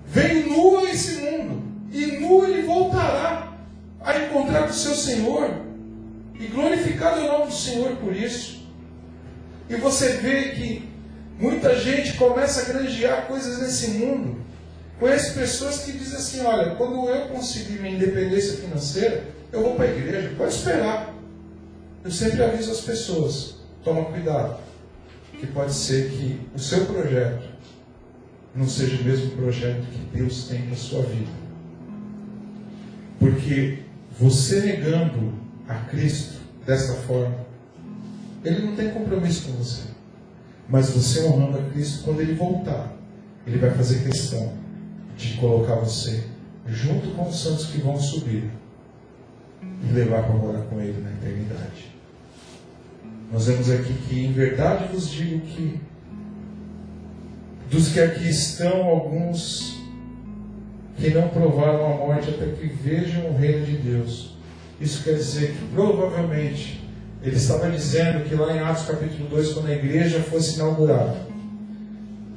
vem 0.05 0.47
nu 0.47 0.77
a 0.77 0.91
esse 0.91 1.21
mundo, 1.21 1.63
e 1.91 2.05
nu 2.19 2.45
ele 2.45 2.61
voltará 2.67 3.51
a 3.99 4.19
encontrar 4.19 4.69
o 4.69 4.73
seu 4.73 4.93
Senhor, 4.93 5.49
e 6.39 6.45
glorificado 6.45 7.21
o 7.21 7.27
nome 7.27 7.47
do 7.47 7.53
Senhor 7.53 7.95
por 7.95 8.15
isso. 8.15 8.63
E 9.71 9.75
você 9.75 10.17
vê 10.17 10.49
que 10.49 10.87
muita 11.39 11.79
gente 11.79 12.13
começa 12.17 12.61
a 12.61 12.73
granjear 12.73 13.25
coisas 13.25 13.59
nesse 13.59 13.87
mundo. 13.97 14.37
Conheço 14.99 15.33
pessoas 15.33 15.79
que 15.79 15.93
dizem 15.93 16.19
assim: 16.19 16.45
olha, 16.45 16.75
quando 16.75 17.09
eu 17.09 17.29
conseguir 17.29 17.81
minha 17.81 17.95
independência 17.95 18.57
financeira, 18.57 19.23
eu 19.51 19.63
vou 19.63 19.73
para 19.73 19.85
a 19.85 19.97
igreja, 19.97 20.31
pode 20.37 20.53
esperar. 20.53 21.14
Eu 22.05 22.11
sempre 22.11 22.43
aviso 22.43 22.71
as 22.71 22.81
pessoas: 22.81 23.55
toma 23.83 24.05
cuidado 24.05 24.59
que 25.39 25.47
pode 25.47 25.73
ser 25.73 26.11
que 26.11 26.39
o 26.55 26.59
seu 26.59 26.85
projeto 26.85 27.49
não 28.53 28.69
seja 28.69 29.01
o 29.01 29.03
mesmo 29.03 29.31
projeto 29.31 29.83
que 29.87 30.15
Deus 30.15 30.47
tem 30.47 30.61
para 30.67 30.75
sua 30.75 31.01
vida. 31.01 31.31
Porque 33.17 33.79
você 34.19 34.61
negando 34.61 35.33
a 35.67 35.73
Cristo 35.73 36.39
dessa 36.63 36.93
forma, 36.93 37.35
Ele 38.43 38.67
não 38.67 38.75
tem 38.75 38.91
compromisso 38.91 39.47
com 39.47 39.53
você. 39.53 39.87
Mas 40.69 40.91
você 40.91 41.23
honrando 41.23 41.57
a 41.57 41.71
Cristo, 41.71 42.03
quando 42.03 42.21
Ele 42.21 42.35
voltar, 42.35 42.93
Ele 43.47 43.57
vai 43.57 43.71
fazer 43.71 44.03
questão 44.03 44.53
de 45.17 45.33
colocar 45.37 45.75
você 45.75 46.23
junto 46.67 47.15
com 47.15 47.27
os 47.27 47.41
santos 47.41 47.65
que 47.65 47.79
vão 47.79 47.99
subir 47.99 48.51
e 49.83 49.91
levar 49.91 50.21
para 50.21 50.35
morar 50.35 50.61
com 50.65 50.79
Ele 50.79 51.01
na 51.01 51.11
eternidade. 51.11 51.94
Nós 53.31 53.47
vemos 53.47 53.69
aqui 53.69 53.93
que, 54.07 54.25
em 54.25 54.31
verdade, 54.31 54.85
vos 54.93 55.09
digo 55.09 55.41
que 55.41 55.79
dos 57.69 57.89
que 57.89 57.99
aqui 57.99 58.29
estão, 58.29 58.83
alguns 58.83 59.75
que 60.97 61.09
não 61.09 61.27
provaram 61.27 61.85
a 61.85 61.97
morte 61.97 62.29
até 62.29 62.45
que 62.45 62.67
vejam 62.67 63.29
o 63.29 63.37
reino 63.37 63.65
de 63.65 63.77
Deus. 63.77 64.35
Isso 64.79 65.03
quer 65.03 65.15
dizer 65.15 65.53
que 65.53 65.65
provavelmente 65.73 66.83
ele 67.21 67.35
estava 67.35 67.69
dizendo 67.69 68.23
que 68.23 68.35
lá 68.35 68.55
em 68.55 68.59
Atos 68.59 68.85
capítulo 68.85 69.27
2, 69.29 69.53
quando 69.53 69.67
a 69.67 69.73
igreja 69.73 70.19
fosse 70.21 70.55
inaugurada, 70.55 71.25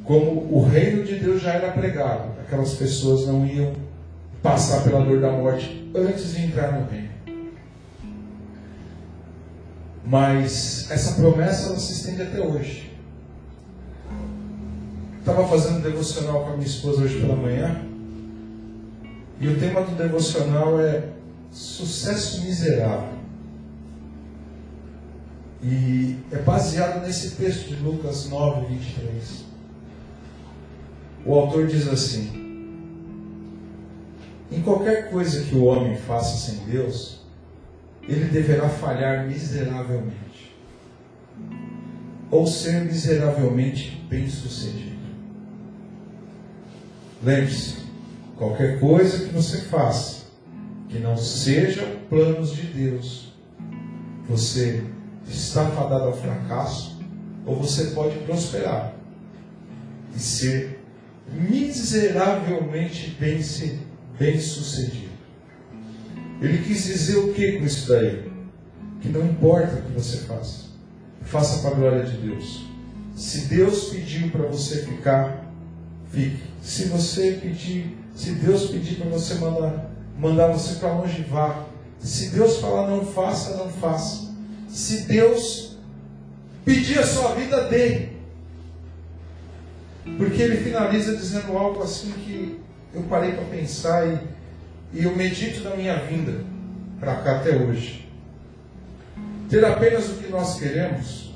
como 0.05 0.49
o 0.51 0.65
reino 0.65 1.05
de 1.05 1.17
Deus 1.17 1.43
já 1.43 1.53
era 1.53 1.73
pregado, 1.73 2.31
aquelas 2.41 2.75
pessoas 2.75 3.27
não 3.27 3.47
iam 3.47 3.75
passar 4.43 4.83
pela 4.83 5.05
dor 5.05 5.21
da 5.21 5.31
morte 5.31 5.91
antes 5.95 6.35
de 6.35 6.47
entrar 6.47 6.73
no 6.73 6.89
reino. 6.91 7.11
Mas 10.09 10.91
essa 10.91 11.21
promessa 11.21 11.69
ela 11.69 11.79
se 11.79 11.93
estende 11.93 12.23
até 12.23 12.41
hoje. 12.41 12.91
Estava 15.19 15.47
fazendo 15.47 15.83
devocional 15.83 16.45
com 16.45 16.53
a 16.53 16.57
minha 16.57 16.67
esposa 16.67 17.03
hoje 17.03 17.21
pela 17.21 17.37
manhã. 17.37 17.85
E 19.39 19.49
o 19.49 19.59
tema 19.61 19.83
do 19.83 19.95
devocional 19.95 20.81
é 20.81 21.11
sucesso 21.51 22.43
miserável. 22.43 23.19
E 25.63 26.17
é 26.33 26.39
baseado 26.39 27.05
nesse 27.05 27.33
texto 27.33 27.69
de 27.69 27.83
Lucas 27.83 28.31
9, 28.31 28.67
23. 28.67 29.45
O 31.27 31.35
autor 31.35 31.67
diz 31.67 31.87
assim: 31.87 32.31
Em 34.51 34.63
qualquer 34.63 35.11
coisa 35.11 35.45
que 35.45 35.55
o 35.55 35.65
homem 35.65 35.99
faça 35.99 36.51
sem 36.51 36.65
Deus, 36.65 37.18
ele 38.09 38.25
deverá 38.25 38.69
falhar 38.69 39.27
miseravelmente 39.27 40.57
ou 42.31 42.47
ser 42.47 42.85
miseravelmente 42.85 44.05
bem-sucedido. 44.09 44.99
Lembre-se, 47.23 47.77
qualquer 48.37 48.79
coisa 48.79 49.27
que 49.27 49.33
você 49.33 49.59
faça 49.63 50.27
que 50.89 50.99
não 50.99 51.17
seja 51.17 51.85
planos 52.09 52.55
de 52.55 52.63
Deus, 52.63 53.33
você 54.29 54.85
está 55.27 55.71
fadado 55.71 56.05
ao 56.05 56.17
fracasso, 56.17 56.99
ou 57.45 57.57
você 57.57 57.87
pode 57.91 58.19
prosperar 58.21 58.95
e 60.15 60.19
ser 60.19 60.81
miseravelmente 61.33 63.17
bem, 63.19 63.41
bem 64.19 64.41
sucedido. 64.41 65.08
Ele 66.41 66.59
quis 66.59 66.85
dizer 66.85 67.17
o 67.17 67.33
que 67.33 67.59
com 67.59 67.65
isso 67.65 67.89
daí? 67.89 68.31
Que 69.01 69.09
não 69.09 69.27
importa 69.27 69.77
o 69.77 69.83
que 69.83 69.93
você 69.93 70.19
faça, 70.19 70.67
faça 71.23 71.61
para 71.61 71.71
a 71.71 71.75
glória 71.75 72.05
de 72.05 72.17
Deus. 72.17 72.67
Se 73.15 73.47
Deus 73.47 73.89
pediu 73.89 74.31
para 74.31 74.47
você 74.47 74.83
ficar, 74.83 75.45
fique. 76.13 76.43
Se 76.63 76.85
você 76.85 77.33
pedir, 77.43 77.97
se 78.15 78.33
Deus 78.33 78.71
pedir 78.71 78.97
para 78.97 79.11
você 79.11 79.35
mandar, 79.35 79.91
mandar 80.19 80.49
você 80.49 80.79
para 80.79 80.93
longe, 80.93 81.23
vá. 81.25 81.67
Se 81.99 82.29
Deus 82.31 82.59
falar 82.59 82.89
não 82.89 83.05
faça, 83.05 83.57
não 83.57 83.69
faça. 83.69 84.33
Se 84.69 85.03
Deus 85.03 85.77
pedir 86.65 87.01
a 87.01 87.07
sua 87.07 87.35
vida, 87.35 87.69
dê. 87.69 88.11
Porque 90.17 90.41
ele 90.41 90.59
finaliza 90.59 91.17
dizendo 91.17 91.57
algo 91.57 91.83
assim 91.83 92.13
que 92.13 92.61
eu 92.95 93.03
parei 93.03 93.33
para 93.33 93.45
pensar 93.45 94.07
e, 94.07 94.19
e 94.93 95.05
eu 95.05 95.15
medito 95.15 95.63
na 95.63 95.77
minha 95.77 95.97
vinda 95.97 96.45
para 96.99 97.17
cá 97.17 97.37
até 97.37 97.57
hoje. 97.57 98.09
Ter 99.49 99.65
apenas 99.65 100.09
o 100.09 100.15
que 100.15 100.31
nós 100.31 100.59
queremos 100.59 101.33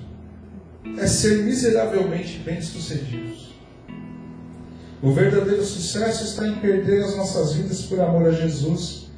é 0.99 1.07
ser 1.07 1.45
miseravelmente 1.45 2.39
bem-sucedidos. 2.39 3.53
O 5.03 5.13
verdadeiro 5.13 5.65
sucesso 5.65 6.25
está 6.25 6.47
em 6.47 6.57
perder 6.57 7.03
as 7.03 7.17
nossas 7.17 7.55
vidas 7.55 7.83
por 7.83 8.01
amor 8.01 8.29
a 8.29 8.33
Jesus 8.33 9.11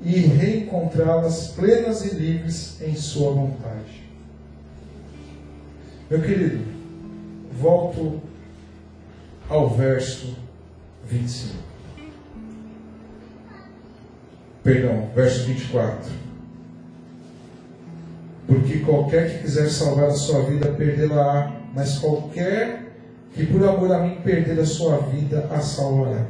e 0.00 0.20
reencontrá-las 0.20 1.48
plenas 1.48 2.04
e 2.04 2.14
livres 2.14 2.80
em 2.80 2.94
Sua 2.94 3.32
vontade. 3.32 4.04
Meu 6.08 6.22
querido, 6.22 6.64
volto 7.60 8.20
ao 9.48 9.70
verso 9.70 10.36
25. 11.08 11.75
Perdão, 14.66 15.08
verso 15.14 15.44
24. 15.44 16.10
Porque 18.48 18.80
qualquer 18.80 19.30
que 19.30 19.42
quiser 19.44 19.70
salvar 19.70 20.06
a 20.06 20.10
sua 20.10 20.42
vida, 20.42 20.72
perdê-la-á, 20.72 21.52
mas 21.72 21.98
qualquer 21.98 22.92
que 23.32 23.46
por 23.46 23.62
amor 23.62 23.92
a 23.92 24.00
mim 24.00 24.16
perder 24.24 24.58
a 24.58 24.66
sua 24.66 24.98
vida, 24.98 25.48
a 25.52 25.60
salvará. 25.60 26.26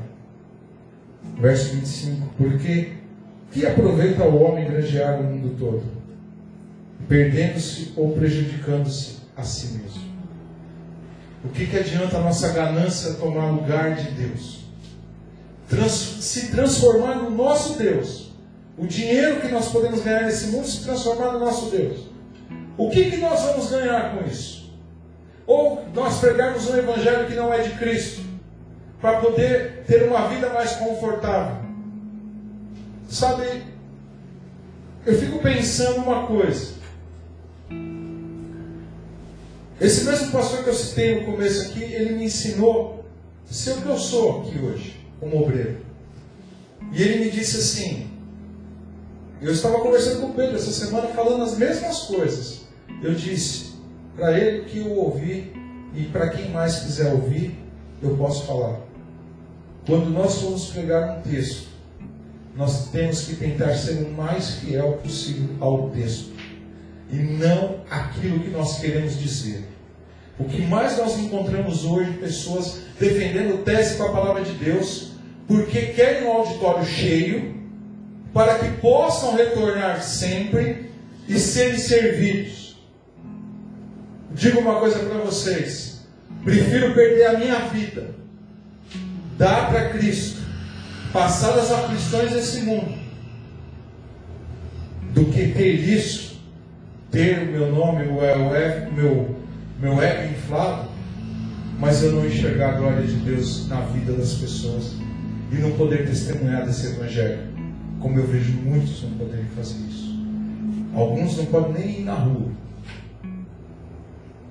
Verso 1.40 1.76
25. 1.76 2.28
Porque 2.36 2.92
que 3.52 3.64
aproveita 3.64 4.24
o 4.24 4.42
homem 4.42 4.70
granjear 4.70 5.18
o 5.18 5.24
mundo 5.24 5.56
todo, 5.58 5.84
perdendo-se 7.08 7.94
ou 7.96 8.12
prejudicando-se 8.12 9.16
a 9.34 9.42
si 9.44 9.78
mesmo? 9.78 10.02
O 11.42 11.48
que, 11.48 11.64
que 11.64 11.78
adianta 11.78 12.18
a 12.18 12.20
nossa 12.20 12.52
ganância 12.52 13.14
tomar 13.14 13.50
lugar 13.50 13.94
de 13.94 14.10
Deus? 14.10 14.66
Trans, 15.70 15.92
se 16.20 16.48
transformar 16.48 17.16
no 17.16 17.30
nosso 17.30 17.78
Deus. 17.78 18.25
O 18.78 18.86
dinheiro 18.86 19.40
que 19.40 19.48
nós 19.48 19.70
podemos 19.70 20.02
ganhar 20.02 20.24
nesse 20.24 20.48
mundo 20.48 20.66
se 20.66 20.84
transformar 20.84 21.32
no 21.32 21.40
nosso 21.40 21.70
Deus. 21.70 22.06
O 22.76 22.90
que, 22.90 23.10
que 23.10 23.16
nós 23.16 23.40
vamos 23.40 23.70
ganhar 23.70 24.14
com 24.14 24.28
isso? 24.28 24.70
Ou 25.46 25.84
nós 25.94 26.18
pregarmos 26.18 26.68
um 26.68 26.76
evangelho 26.76 27.26
que 27.26 27.34
não 27.34 27.52
é 27.52 27.62
de 27.62 27.70
Cristo, 27.78 28.20
para 29.00 29.20
poder 29.20 29.84
ter 29.86 30.02
uma 30.02 30.28
vida 30.28 30.50
mais 30.50 30.72
confortável. 30.72 31.64
Sabe, 33.08 33.62
eu 35.06 35.18
fico 35.18 35.38
pensando 35.38 35.98
uma 35.98 36.26
coisa. 36.26 36.74
Esse 39.80 40.04
mesmo 40.04 40.32
pastor 40.32 40.64
que 40.64 40.70
eu 40.70 40.74
citei 40.74 41.20
no 41.20 41.32
começo 41.32 41.70
aqui, 41.70 41.82
ele 41.82 42.14
me 42.14 42.24
ensinou 42.24 43.04
a 43.48 43.52
ser 43.52 43.72
o 43.72 43.82
que 43.82 43.88
eu 43.88 43.98
sou 43.98 44.40
aqui 44.40 44.58
hoje, 44.58 45.00
como 45.20 45.42
obreiro. 45.42 45.78
E 46.92 47.02
ele 47.02 47.24
me 47.26 47.30
disse 47.30 47.58
assim: 47.58 48.10
eu 49.46 49.52
estava 49.52 49.78
conversando 49.78 50.22
com 50.22 50.26
o 50.26 50.34
Pedro 50.34 50.56
essa 50.56 50.72
semana 50.72 51.06
falando 51.08 51.44
as 51.44 51.56
mesmas 51.56 52.00
coisas. 52.00 52.62
Eu 53.00 53.14
disse 53.14 53.74
para 54.16 54.36
ele 54.36 54.64
que 54.64 54.78
eu 54.78 54.90
ouvi 54.90 55.52
e 55.94 56.02
para 56.06 56.30
quem 56.30 56.50
mais 56.50 56.80
quiser 56.80 57.12
ouvir, 57.12 57.56
eu 58.02 58.16
posso 58.16 58.44
falar. 58.44 58.80
Quando 59.86 60.10
nós 60.10 60.40
formos 60.40 60.66
pregar 60.70 61.18
um 61.18 61.22
texto, 61.22 61.68
nós 62.56 62.88
temos 62.88 63.22
que 63.22 63.36
tentar 63.36 63.72
ser 63.74 64.02
o 64.02 64.10
mais 64.10 64.56
fiel 64.56 64.94
possível 64.94 65.48
ao 65.60 65.90
texto 65.90 66.32
e 67.12 67.16
não 67.16 67.82
aquilo 67.88 68.40
que 68.40 68.50
nós 68.50 68.80
queremos 68.80 69.16
dizer. 69.16 69.64
O 70.40 70.44
que 70.44 70.60
mais 70.62 70.98
nós 70.98 71.16
encontramos 71.20 71.84
hoje 71.84 72.14
pessoas 72.14 72.80
defendendo 72.98 73.62
tese 73.62 73.96
com 73.96 74.06
a 74.06 74.12
palavra 74.12 74.42
de 74.42 74.52
Deus, 74.54 75.12
porque 75.46 75.92
querem 75.92 76.26
um 76.26 76.32
auditório 76.32 76.84
cheio, 76.84 77.55
para 78.32 78.58
que 78.58 78.70
possam 78.80 79.34
retornar 79.34 80.02
sempre 80.02 80.90
e 81.28 81.38
serem 81.38 81.78
servidos. 81.78 82.76
Digo 84.32 84.60
uma 84.60 84.78
coisa 84.78 84.98
para 84.98 85.18
vocês: 85.18 86.06
prefiro 86.44 86.94
perder 86.94 87.26
a 87.26 87.38
minha 87.38 87.58
vida, 87.68 88.10
dar 89.38 89.70
para 89.70 89.90
Cristo, 89.90 90.40
passar 91.12 91.58
as 91.58 91.70
aflições 91.70 92.32
desse 92.32 92.60
mundo, 92.60 92.94
do 95.12 95.26
que 95.26 95.52
ter 95.52 95.72
isso 95.72 96.26
ter 97.16 97.48
o 97.48 97.52
meu 97.52 97.72
nome, 97.72 98.04
o 98.04 98.92
meu, 98.92 99.36
meu 99.80 100.02
ego 100.02 100.34
inflado, 100.34 100.88
mas 101.78 102.02
eu 102.02 102.12
não 102.12 102.26
enxergar 102.26 102.74
a 102.74 102.78
glória 102.78 103.02
de 103.02 103.14
Deus 103.16 103.68
na 103.68 103.80
vida 103.80 104.12
das 104.12 104.34
pessoas 104.34 104.96
e 105.50 105.54
não 105.56 105.72
poder 105.72 106.06
testemunhar 106.06 106.66
desse 106.66 106.88
evangelho, 106.88 107.38
como 108.00 108.18
eu 108.18 108.26
vejo 108.26 108.52
muitos 108.52 109.02
não 109.02 109.10
poderem 109.12 109.46
fazer 109.56 109.78
isso. 109.88 110.16
Alguns 110.94 111.36
não 111.36 111.46
podem 111.46 111.72
nem 111.72 112.00
ir 112.00 112.04
na 112.04 112.14
rua. 112.14 112.50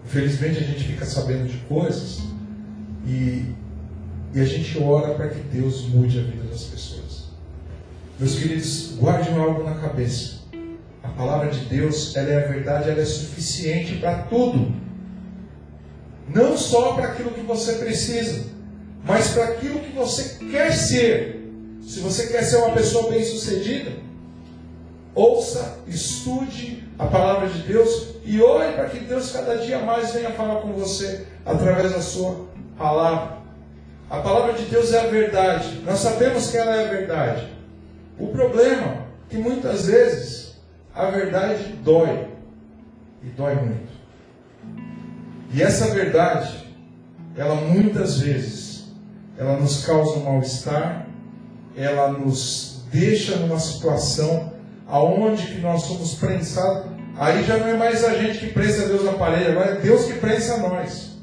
Infelizmente 0.05 0.59
a 0.59 0.63
gente 0.63 0.83
fica 0.83 1.05
sabendo 1.05 1.47
de 1.47 1.57
coisas 1.67 2.21
e, 3.07 3.45
e 4.33 4.39
a 4.39 4.45
gente 4.45 4.77
ora 4.81 5.15
para 5.15 5.29
que 5.29 5.39
Deus 5.41 5.87
mude 5.87 6.19
a 6.19 6.23
vida 6.23 6.43
das 6.43 6.63
pessoas. 6.63 7.25
Meus 8.19 8.35
queridos, 8.39 8.95
guardem 8.97 9.35
algo 9.35 9.63
na 9.63 9.75
cabeça. 9.75 10.35
A 11.03 11.09
palavra 11.09 11.49
de 11.49 11.65
Deus, 11.65 12.15
ela 12.15 12.29
é 12.29 12.45
a 12.45 12.47
verdade, 12.47 12.89
ela 12.89 13.01
é 13.01 13.05
suficiente 13.05 13.97
para 13.97 14.23
tudo. 14.23 14.73
Não 16.33 16.57
só 16.57 16.93
para 16.93 17.09
aquilo 17.09 17.31
que 17.31 17.41
você 17.41 17.73
precisa, 17.73 18.45
mas 19.05 19.29
para 19.29 19.45
aquilo 19.45 19.79
que 19.79 19.91
você 19.91 20.45
quer 20.45 20.71
ser. 20.71 21.34
Se 21.85 21.99
você 21.99 22.27
quer 22.27 22.43
ser 22.43 22.57
uma 22.57 22.73
pessoa 22.73 23.11
bem-sucedida, 23.11 23.91
ouça, 25.13 25.77
estude 25.87 26.83
a 26.97 27.05
palavra 27.05 27.47
de 27.47 27.59
Deus 27.59 28.15
e 28.25 28.41
ore 28.41 28.73
para 28.73 28.89
que 28.89 28.99
Deus 28.99 29.31
cada 29.31 29.57
dia 29.57 29.79
mais 29.79 30.11
venha 30.11 30.31
falar 30.31 30.61
com 30.61 30.73
você 30.73 31.27
através 31.45 31.91
da 31.91 32.01
sua 32.01 32.47
palavra. 32.75 33.37
A 34.09 34.17
palavra 34.17 34.53
de 34.53 34.65
Deus 34.65 34.93
é 34.93 34.99
a 34.99 35.07
verdade. 35.07 35.81
Nós 35.85 35.99
sabemos 35.99 36.49
que 36.49 36.57
ela 36.57 36.75
é 36.75 36.85
a 36.85 36.89
verdade. 36.89 37.53
O 38.19 38.27
problema 38.27 38.87
é 38.87 39.05
que 39.29 39.37
muitas 39.37 39.85
vezes 39.85 40.55
a 40.93 41.05
verdade 41.11 41.63
dói. 41.83 42.27
E 43.23 43.27
dói 43.29 43.55
muito. 43.55 43.93
E 45.53 45.61
essa 45.61 45.93
verdade, 45.93 46.67
ela 47.37 47.55
muitas 47.55 48.19
vezes, 48.19 48.85
ela 49.37 49.57
nos 49.57 49.85
causa 49.85 50.19
um 50.19 50.23
mal-estar, 50.23 51.07
ela 51.77 52.11
nos 52.11 52.83
deixa 52.91 53.35
numa 53.37 53.59
situação 53.59 54.53
aonde 54.87 55.47
que 55.47 55.59
nós 55.59 55.83
somos 55.83 56.15
prensados. 56.15 56.91
Aí 57.17 57.43
já 57.45 57.57
não 57.57 57.67
é 57.67 57.75
mais 57.75 58.03
a 58.03 58.13
gente 58.15 58.39
que 58.39 58.47
prensa 58.47 58.87
Deus 58.87 59.03
na 59.03 59.13
parede, 59.13 59.51
agora 59.51 59.71
é 59.71 59.79
Deus 59.79 60.05
que 60.05 60.13
prensa 60.13 60.57
nós. 60.57 61.15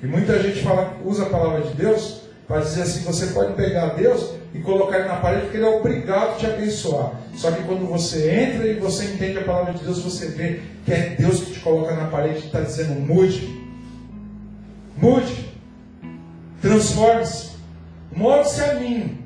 Que 0.00 0.06
muita 0.06 0.42
gente 0.42 0.62
fala, 0.62 0.96
usa 1.04 1.24
a 1.24 1.30
palavra 1.30 1.62
de 1.62 1.74
Deus 1.74 2.22
para 2.46 2.60
dizer 2.60 2.82
assim, 2.82 3.00
você 3.00 3.26
pode 3.28 3.54
pegar 3.54 3.94
Deus 3.94 4.34
e 4.54 4.60
colocar 4.60 5.00
ele 5.00 5.08
na 5.08 5.16
parede 5.16 5.42
porque 5.42 5.56
ele 5.56 5.66
é 5.66 5.68
obrigado 5.68 6.32
a 6.32 6.34
te 6.34 6.46
abençoar. 6.46 7.12
Só 7.34 7.50
que 7.50 7.62
quando 7.64 7.86
você 7.86 8.30
entra 8.30 8.66
e 8.66 8.78
você 8.78 9.04
entende 9.04 9.38
a 9.38 9.44
palavra 9.44 9.74
de 9.74 9.84
Deus, 9.84 10.00
você 10.00 10.26
vê 10.26 10.60
que 10.84 10.92
é 10.92 11.16
Deus 11.18 11.40
que 11.40 11.52
te 11.52 11.60
coloca 11.60 11.94
na 11.94 12.06
parede 12.06 12.40
e 12.40 12.46
está 12.46 12.60
dizendo: 12.60 13.00
mude, 13.00 13.64
mude, 14.96 15.54
transforme-se, 16.60 17.50
move-se 18.14 18.60
a 18.62 18.74
mim, 18.74 19.25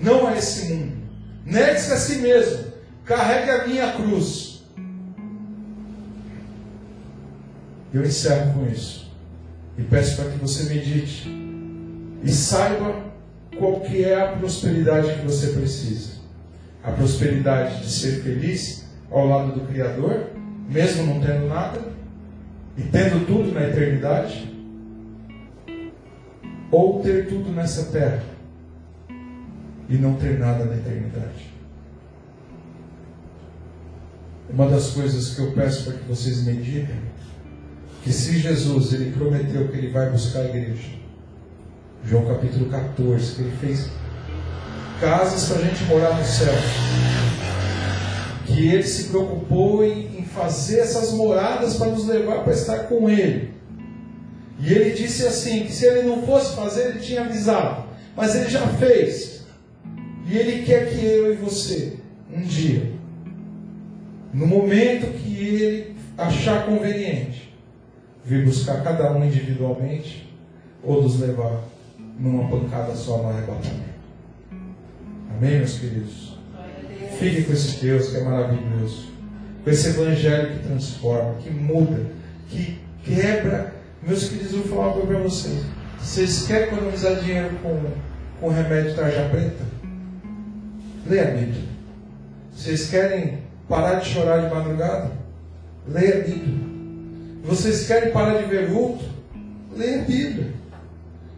não 0.00 0.26
a 0.26 0.36
esse 0.36 0.72
mundo, 0.72 0.96
negue-se 1.44 1.92
a 1.92 1.96
si 1.96 2.18
mesmo, 2.18 2.64
carregue 3.04 3.50
a 3.50 3.66
minha 3.66 3.92
cruz. 3.92 4.62
Eu 7.92 8.04
encerro 8.04 8.52
com 8.52 8.66
isso 8.70 9.10
e 9.76 9.82
peço 9.82 10.16
para 10.16 10.30
que 10.30 10.38
você 10.38 10.74
medite 10.74 11.28
e 12.22 12.30
saiba 12.30 13.02
qual 13.58 13.80
que 13.80 14.04
é 14.04 14.20
a 14.20 14.32
prosperidade 14.32 15.14
que 15.14 15.26
você 15.26 15.48
precisa. 15.48 16.18
A 16.84 16.92
prosperidade 16.92 17.80
de 17.80 17.90
ser 17.90 18.22
feliz 18.22 18.84
ao 19.10 19.26
lado 19.26 19.52
do 19.52 19.66
Criador 19.66 20.38
mesmo 20.68 21.06
não 21.06 21.20
tendo 21.20 21.48
nada, 21.48 21.80
e 22.76 22.82
tendo 22.82 23.26
tudo 23.26 23.52
na 23.52 23.66
eternidade, 23.66 24.54
ou 26.70 27.00
ter 27.00 27.26
tudo 27.26 27.50
nessa 27.50 27.90
terra 27.90 28.22
e 29.88 29.96
não 29.96 30.14
ter 30.14 30.38
nada 30.38 30.64
na 30.64 30.76
eternidade. 30.76 31.54
Uma 34.50 34.68
das 34.68 34.90
coisas 34.90 35.34
que 35.34 35.40
eu 35.40 35.52
peço 35.52 35.84
para 35.84 35.94
que 35.94 36.04
vocês 36.04 36.44
meditem, 36.44 36.96
que 38.02 38.12
se 38.12 38.38
Jesus 38.38 38.92
ele 38.92 39.12
prometeu 39.12 39.68
que 39.68 39.76
ele 39.76 39.90
vai 39.90 40.10
buscar 40.10 40.40
a 40.40 40.44
igreja, 40.46 40.88
João 42.04 42.26
capítulo 42.26 42.70
14, 42.70 43.34
que 43.34 43.42
ele 43.42 43.56
fez 43.60 43.90
casas 45.00 45.48
para 45.48 45.58
a 45.58 45.68
gente 45.68 45.84
morar 45.84 46.16
no 46.16 46.24
céu, 46.24 46.54
que 48.46 48.68
ele 48.68 48.82
se 48.82 49.04
preocupou 49.04 49.84
em, 49.84 50.18
em 50.18 50.24
fazer 50.24 50.80
essas 50.80 51.12
moradas 51.12 51.76
para 51.76 51.88
nos 51.88 52.06
levar 52.06 52.42
para 52.42 52.52
estar 52.52 52.78
com 52.84 53.08
ele. 53.08 53.52
E 54.60 54.72
ele 54.72 54.90
disse 54.90 55.26
assim: 55.26 55.64
que 55.64 55.72
se 55.72 55.86
ele 55.86 56.08
não 56.08 56.22
fosse 56.22 56.56
fazer, 56.56 56.88
ele 56.88 57.00
tinha 57.00 57.22
avisado, 57.22 57.84
mas 58.16 58.34
ele 58.34 58.48
já 58.48 58.66
fez. 58.66 59.37
E 60.28 60.36
ele 60.36 60.62
quer 60.64 60.90
que 60.90 61.02
eu 61.02 61.32
e 61.32 61.36
você, 61.36 61.94
um 62.30 62.42
dia, 62.42 62.92
no 64.34 64.46
momento 64.46 65.06
que 65.18 65.34
ele 65.38 65.96
achar 66.18 66.66
conveniente, 66.66 67.54
vir 68.22 68.44
buscar 68.44 68.84
cada 68.84 69.10
um 69.12 69.24
individualmente 69.24 70.28
ou 70.84 71.02
nos 71.02 71.18
levar 71.18 71.64
numa 72.18 72.46
pancada 72.50 72.94
só 72.94 73.22
no 73.22 73.30
arrebatamento. 73.30 73.88
Amém, 75.34 75.58
meus 75.58 75.78
queridos? 75.78 76.36
Fique 77.18 77.44
com 77.44 77.52
esse 77.54 77.80
Deus 77.80 78.10
que 78.10 78.18
é 78.18 78.24
maravilhoso, 78.24 79.08
com 79.64 79.70
esse 79.70 79.88
evangelho 79.88 80.58
que 80.58 80.68
transforma, 80.68 81.36
que 81.36 81.50
muda, 81.50 82.04
que 82.50 82.78
quebra. 83.02 83.72
Meus 84.02 84.28
queridos, 84.28 84.52
eu 84.52 84.58
vou 84.62 84.68
falar 84.68 84.88
uma 84.88 84.92
coisa 84.92 85.06
para 85.08 85.18
vocês. 85.20 85.64
Vocês 85.98 86.46
querem 86.46 86.68
economizar 86.68 87.16
dinheiro 87.20 87.56
com, 87.62 87.82
com 88.40 88.50
remédio 88.50 88.94
tarja 88.94 89.26
preta? 89.30 89.77
Leia 91.08 91.28
a 91.28 91.30
Bíblia. 91.30 91.62
Vocês 92.52 92.90
querem 92.90 93.38
parar 93.66 93.94
de 93.94 94.10
chorar 94.10 94.46
de 94.46 94.54
madrugada? 94.54 95.10
Leia 95.86 96.16
a 96.16 96.20
Bíblia. 96.20 96.68
Vocês 97.44 97.86
querem 97.86 98.12
parar 98.12 98.42
de 98.42 98.44
ver 98.44 98.68
vulto? 98.68 99.04
Leia 99.74 100.02
a 100.02 100.04
Bíblia. 100.04 100.52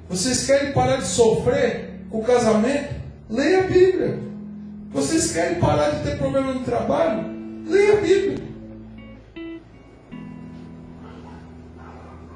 Vocês 0.08 0.44
querem 0.44 0.72
parar 0.72 0.96
de 0.96 1.06
sofrer 1.06 2.00
com 2.10 2.18
o 2.18 2.24
casamento? 2.24 2.94
Leia 3.28 3.60
a 3.60 3.66
Bíblia. 3.68 4.18
Vocês 4.92 5.32
querem 5.32 5.60
parar 5.60 5.90
de 5.90 6.02
ter 6.02 6.18
problema 6.18 6.52
no 6.52 6.64
trabalho? 6.64 7.30
Leia 7.68 7.98
a 7.98 8.00
Bíblia. 8.00 8.38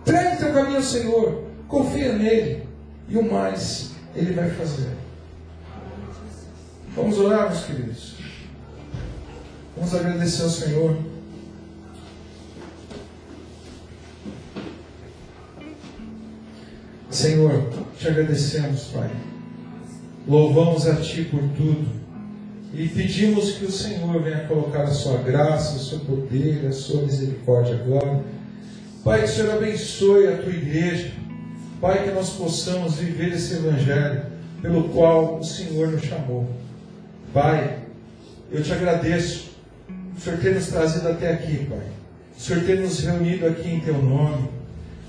Entregue 0.03 0.37
teu 0.37 0.53
caminho 0.53 0.77
ao 0.77 0.83
Senhor. 0.83 1.45
Confia 1.67 2.13
nele. 2.13 2.63
E 3.09 3.19
o 3.19 3.29
mais 3.29 3.91
ele 4.15 4.33
vai 4.35 4.51
fazer. 4.51 5.04
Vamos 6.97 7.19
orar, 7.19 7.51
meus 7.51 7.65
queridos. 7.65 8.15
Vamos 9.77 9.93
agradecer 9.93 10.43
ao 10.45 10.49
Senhor. 10.49 10.97
Senhor, 17.11 17.69
te 17.99 18.07
agradecemos, 18.07 18.85
Pai. 18.93 19.11
Louvamos 20.29 20.87
a 20.87 20.95
Ti 20.97 21.25
por 21.25 21.43
tudo. 21.57 22.05
E 22.73 22.89
pedimos 22.89 23.53
que 23.53 23.65
o 23.65 23.73
Senhor 23.73 24.23
venha 24.23 24.47
colocar 24.47 24.83
a 24.83 24.91
sua 24.93 25.19
graça, 25.19 25.77
o 25.77 25.81
seu 25.81 25.99
poder, 25.99 26.65
a 26.67 26.73
sua 26.73 27.03
misericórdia 27.03 27.75
agora. 27.75 28.23
Pai, 29.03 29.21
que 29.21 29.25
o 29.25 29.29
Senhor 29.29 29.55
abençoe 29.55 30.29
a 30.29 30.37
tua 30.37 30.53
igreja. 30.53 31.13
Pai, 31.81 32.05
que 32.05 32.15
nós 32.15 32.31
possamos 32.31 32.95
viver 32.95 33.33
esse 33.33 33.55
evangelho 33.55 34.27
pelo 34.63 34.91
qual 34.91 35.41
o 35.41 35.45
Senhor 35.45 35.89
nos 35.89 36.03
chamou. 36.03 36.49
Pai, 37.35 37.81
eu 38.49 38.63
te 38.63 38.73
agradeço 38.73 39.51
o 40.17 40.21
Senhor 40.21 40.39
ter 40.39 40.55
nos 40.55 40.69
trazido 40.69 41.09
até 41.09 41.33
aqui, 41.33 41.67
Pai. 41.69 41.83
O 42.39 42.41
Senhor 42.41 42.63
ter 42.63 42.79
nos 42.79 43.01
reunido 43.01 43.45
aqui 43.49 43.69
em 43.71 43.81
Teu 43.81 44.01
nome. 44.01 44.49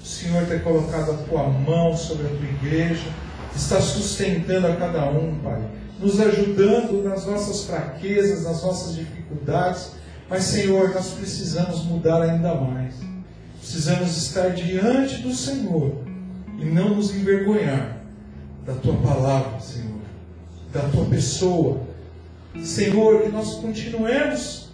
O 0.01 0.05
Senhor 0.05 0.43
ter 0.47 0.63
colocado 0.63 1.11
a 1.11 1.17
Tua 1.17 1.43
mão 1.43 1.95
sobre 1.95 2.25
a 2.25 2.29
Tua 2.29 2.47
igreja. 2.47 3.07
Está 3.55 3.79
sustentando 3.79 4.65
a 4.65 4.75
cada 4.75 5.07
um, 5.11 5.37
Pai. 5.43 5.61
Nos 5.99 6.19
ajudando 6.19 7.03
nas 7.03 7.27
nossas 7.27 7.65
fraquezas, 7.65 8.43
nas 8.43 8.63
nossas 8.63 8.95
dificuldades. 8.95 9.91
Mas, 10.27 10.45
Senhor, 10.45 10.95
nós 10.95 11.11
precisamos 11.11 11.83
mudar 11.83 12.23
ainda 12.23 12.55
mais. 12.55 12.95
Precisamos 13.59 14.17
estar 14.17 14.49
diante 14.49 15.21
do 15.21 15.31
Senhor 15.31 15.93
e 16.57 16.65
não 16.65 16.95
nos 16.95 17.15
envergonhar 17.15 17.97
da 18.65 18.73
Tua 18.73 18.95
palavra, 18.95 19.59
Senhor. 19.59 20.01
Da 20.73 20.81
Tua 20.89 21.05
pessoa. 21.05 21.84
Senhor, 22.63 23.23
que 23.23 23.29
nós 23.29 23.55
continuemos 23.55 24.69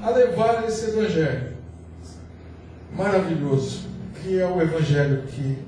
a 0.00 0.10
levar 0.10 0.64
esse 0.66 0.90
Evangelho 0.90 1.54
maravilhoso, 2.96 3.88
que 4.22 4.38
é 4.38 4.46
o 4.46 4.60
Evangelho 4.60 5.22
que 5.28 5.58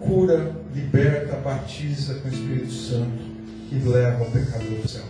cura, 0.00 0.54
liberta, 0.74 1.36
batiza 1.36 2.14
com 2.14 2.28
o 2.28 2.32
Espírito 2.32 2.72
Santo 2.72 3.22
e 3.70 3.76
leva 3.76 4.24
o 4.24 4.30
pecador 4.30 4.78
ao 4.82 4.88
céu. 4.88 5.04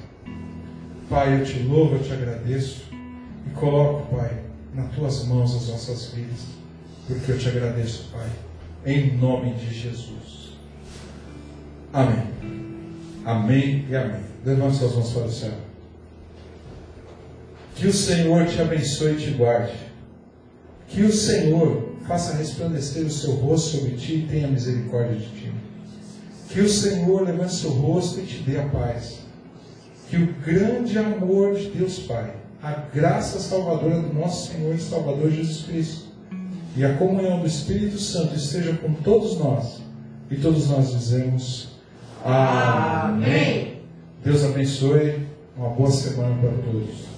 Pai, 1.09 1.40
eu 1.40 1.44
te 1.44 1.61
louvo, 1.61 1.97
eu 1.97 2.03
te 2.03 2.12
agradeço 2.12 2.87
e 2.92 3.51
coloco, 3.55 4.14
Pai, 4.14 4.42
nas 4.75 4.92
tuas 4.94 5.25
mãos 5.27 5.55
as 5.57 5.68
nossas 5.68 6.12
vidas, 6.12 6.47
porque 7.07 7.33
eu 7.33 7.38
te 7.38 7.49
agradeço, 7.49 8.11
Pai, 8.12 8.29
em 8.85 9.16
nome 9.16 9.55
de 9.55 9.73
Jesus. 9.73 10.59
Amém. 11.92 12.67
Amém 13.29 13.85
e 13.91 13.95
amém. 13.95 14.23
Levante 14.43 14.79
suas 14.79 14.95
mãos 14.95 15.12
para 15.12 15.25
o 15.27 15.31
céu. 15.31 15.53
Que 17.75 17.87
o 17.87 17.93
Senhor 17.93 18.47
te 18.47 18.59
abençoe 18.59 19.12
e 19.12 19.17
te 19.17 19.31
guarde. 19.33 19.75
Que 20.88 21.03
o 21.03 21.12
Senhor 21.12 21.93
faça 22.07 22.38
resplandecer 22.38 23.05
o 23.05 23.11
seu 23.11 23.33
rosto 23.33 23.77
sobre 23.77 23.97
ti 23.97 24.14
e 24.14 24.27
tenha 24.31 24.49
misericórdia 24.49 25.17
de 25.17 25.27
ti. 25.27 25.53
Que 26.49 26.62
o 26.62 26.69
Senhor 26.71 27.21
levante 27.21 27.53
seu 27.53 27.69
rosto 27.69 28.19
e 28.19 28.25
te 28.25 28.38
dê 28.38 28.61
a 28.61 28.67
paz. 28.67 29.19
Que 30.09 30.17
o 30.17 30.33
grande 30.43 30.99
amor 30.99 31.55
de 31.55 31.69
Deus 31.69 31.99
Pai, 31.99 32.35
a 32.62 32.73
graça 32.73 33.41
salvadora 33.41 34.01
do 34.01 34.14
nosso 34.14 34.51
Senhor 34.51 34.75
e 34.75 34.81
Salvador 34.81 35.31
Jesus 35.31 35.67
Cristo 35.67 36.09
e 36.75 36.83
a 36.83 36.95
comunhão 36.95 37.41
do 37.41 37.47
Espírito 37.47 37.99
Santo 37.99 38.35
esteja 38.35 38.73
com 38.79 38.95
todos 38.95 39.37
nós. 39.37 39.83
E 40.31 40.37
todos 40.37 40.71
nós 40.71 40.93
dizemos 40.93 41.78
Amém. 42.24 43.83
Deus 44.24 44.44
abençoe. 44.44 45.26
Uma 45.57 45.70
boa 45.70 45.90
semana 45.90 46.37
para 46.40 46.50
todos. 46.50 47.17